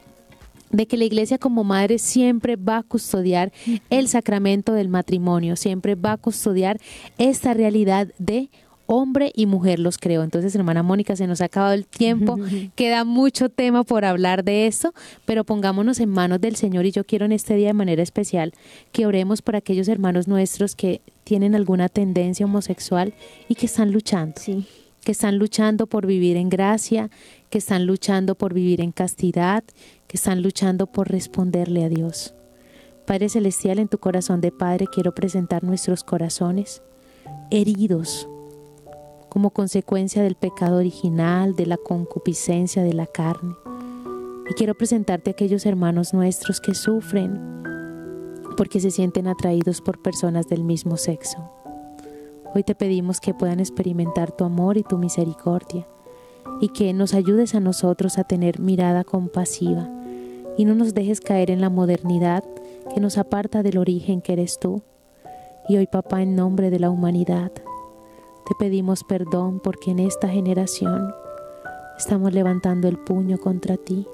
[0.72, 3.52] de que la iglesia como madre siempre va a custodiar
[3.90, 6.80] el sacramento del matrimonio, siempre va a custodiar
[7.18, 8.50] esta realidad de
[8.92, 10.24] hombre y mujer los creó.
[10.24, 12.38] Entonces, hermana Mónica, se nos ha acabado el tiempo,
[12.76, 17.04] queda mucho tema por hablar de esto, pero pongámonos en manos del Señor y yo
[17.04, 18.52] quiero en este día de manera especial
[18.92, 23.14] que oremos por aquellos hermanos nuestros que tienen alguna tendencia homosexual
[23.48, 24.42] y que están luchando.
[25.04, 27.10] que están luchando por vivir en gracia,
[27.50, 29.64] que están luchando por vivir en castidad,
[30.08, 32.34] que están luchando por responderle a Dios.
[33.06, 36.82] Padre Celestial, en tu corazón de Padre quiero presentar nuestros corazones
[37.52, 38.28] heridos
[39.40, 43.56] como consecuencia del pecado original, de la concupiscencia de la carne.
[44.50, 47.40] Y quiero presentarte a aquellos hermanos nuestros que sufren
[48.58, 51.38] porque se sienten atraídos por personas del mismo sexo.
[52.54, 55.88] Hoy te pedimos que puedan experimentar tu amor y tu misericordia
[56.60, 59.90] y que nos ayudes a nosotros a tener mirada compasiva
[60.58, 62.44] y no nos dejes caer en la modernidad
[62.94, 64.82] que nos aparta del origen que eres tú.
[65.70, 67.54] Y hoy, papá, en nombre de la humanidad,
[68.50, 71.14] te pedimos perdón porque en esta generación
[71.98, 74.08] estamos levantando el puño contra ti.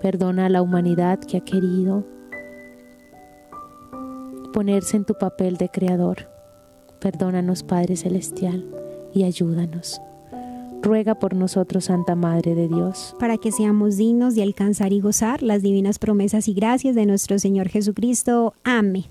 [0.00, 2.04] Perdona a la humanidad que ha querido
[4.52, 6.28] ponerse en tu papel de creador.
[7.00, 8.64] Perdónanos, Padre Celestial,
[9.14, 10.00] y ayúdanos
[10.82, 13.16] ruega por nosotros, Santa Madre de Dios.
[13.18, 17.38] Para que seamos dignos de alcanzar y gozar las divinas promesas y gracias de nuestro
[17.38, 18.54] Señor Jesucristo.
[18.62, 19.06] Amén.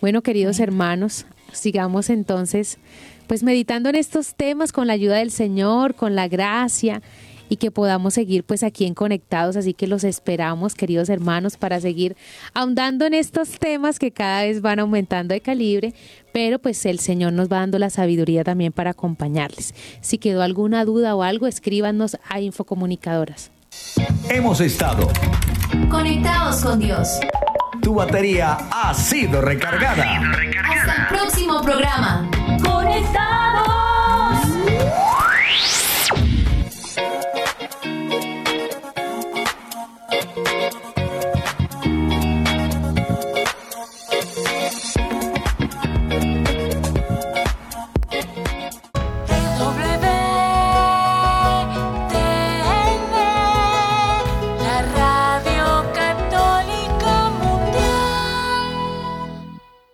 [0.00, 2.78] Bueno, queridos hermanos, sigamos entonces
[3.26, 7.02] pues meditando en estos temas con la ayuda del Señor, con la gracia
[7.48, 9.56] y que podamos seguir pues aquí en Conectados.
[9.56, 12.16] Así que los esperamos, queridos hermanos, para seguir
[12.52, 15.94] ahondando en estos temas que cada vez van aumentando de calibre,
[16.32, 19.74] pero pues el Señor nos va dando la sabiduría también para acompañarles.
[20.00, 23.50] Si quedó alguna duda o algo, escríbanos a Infocomunicadoras.
[24.28, 25.08] Hemos estado
[25.90, 27.08] conectados con Dios.
[27.84, 30.04] Tu batería ha sido recargada.
[30.70, 32.26] Hasta el próximo programa.
[32.64, 33.73] Conectados.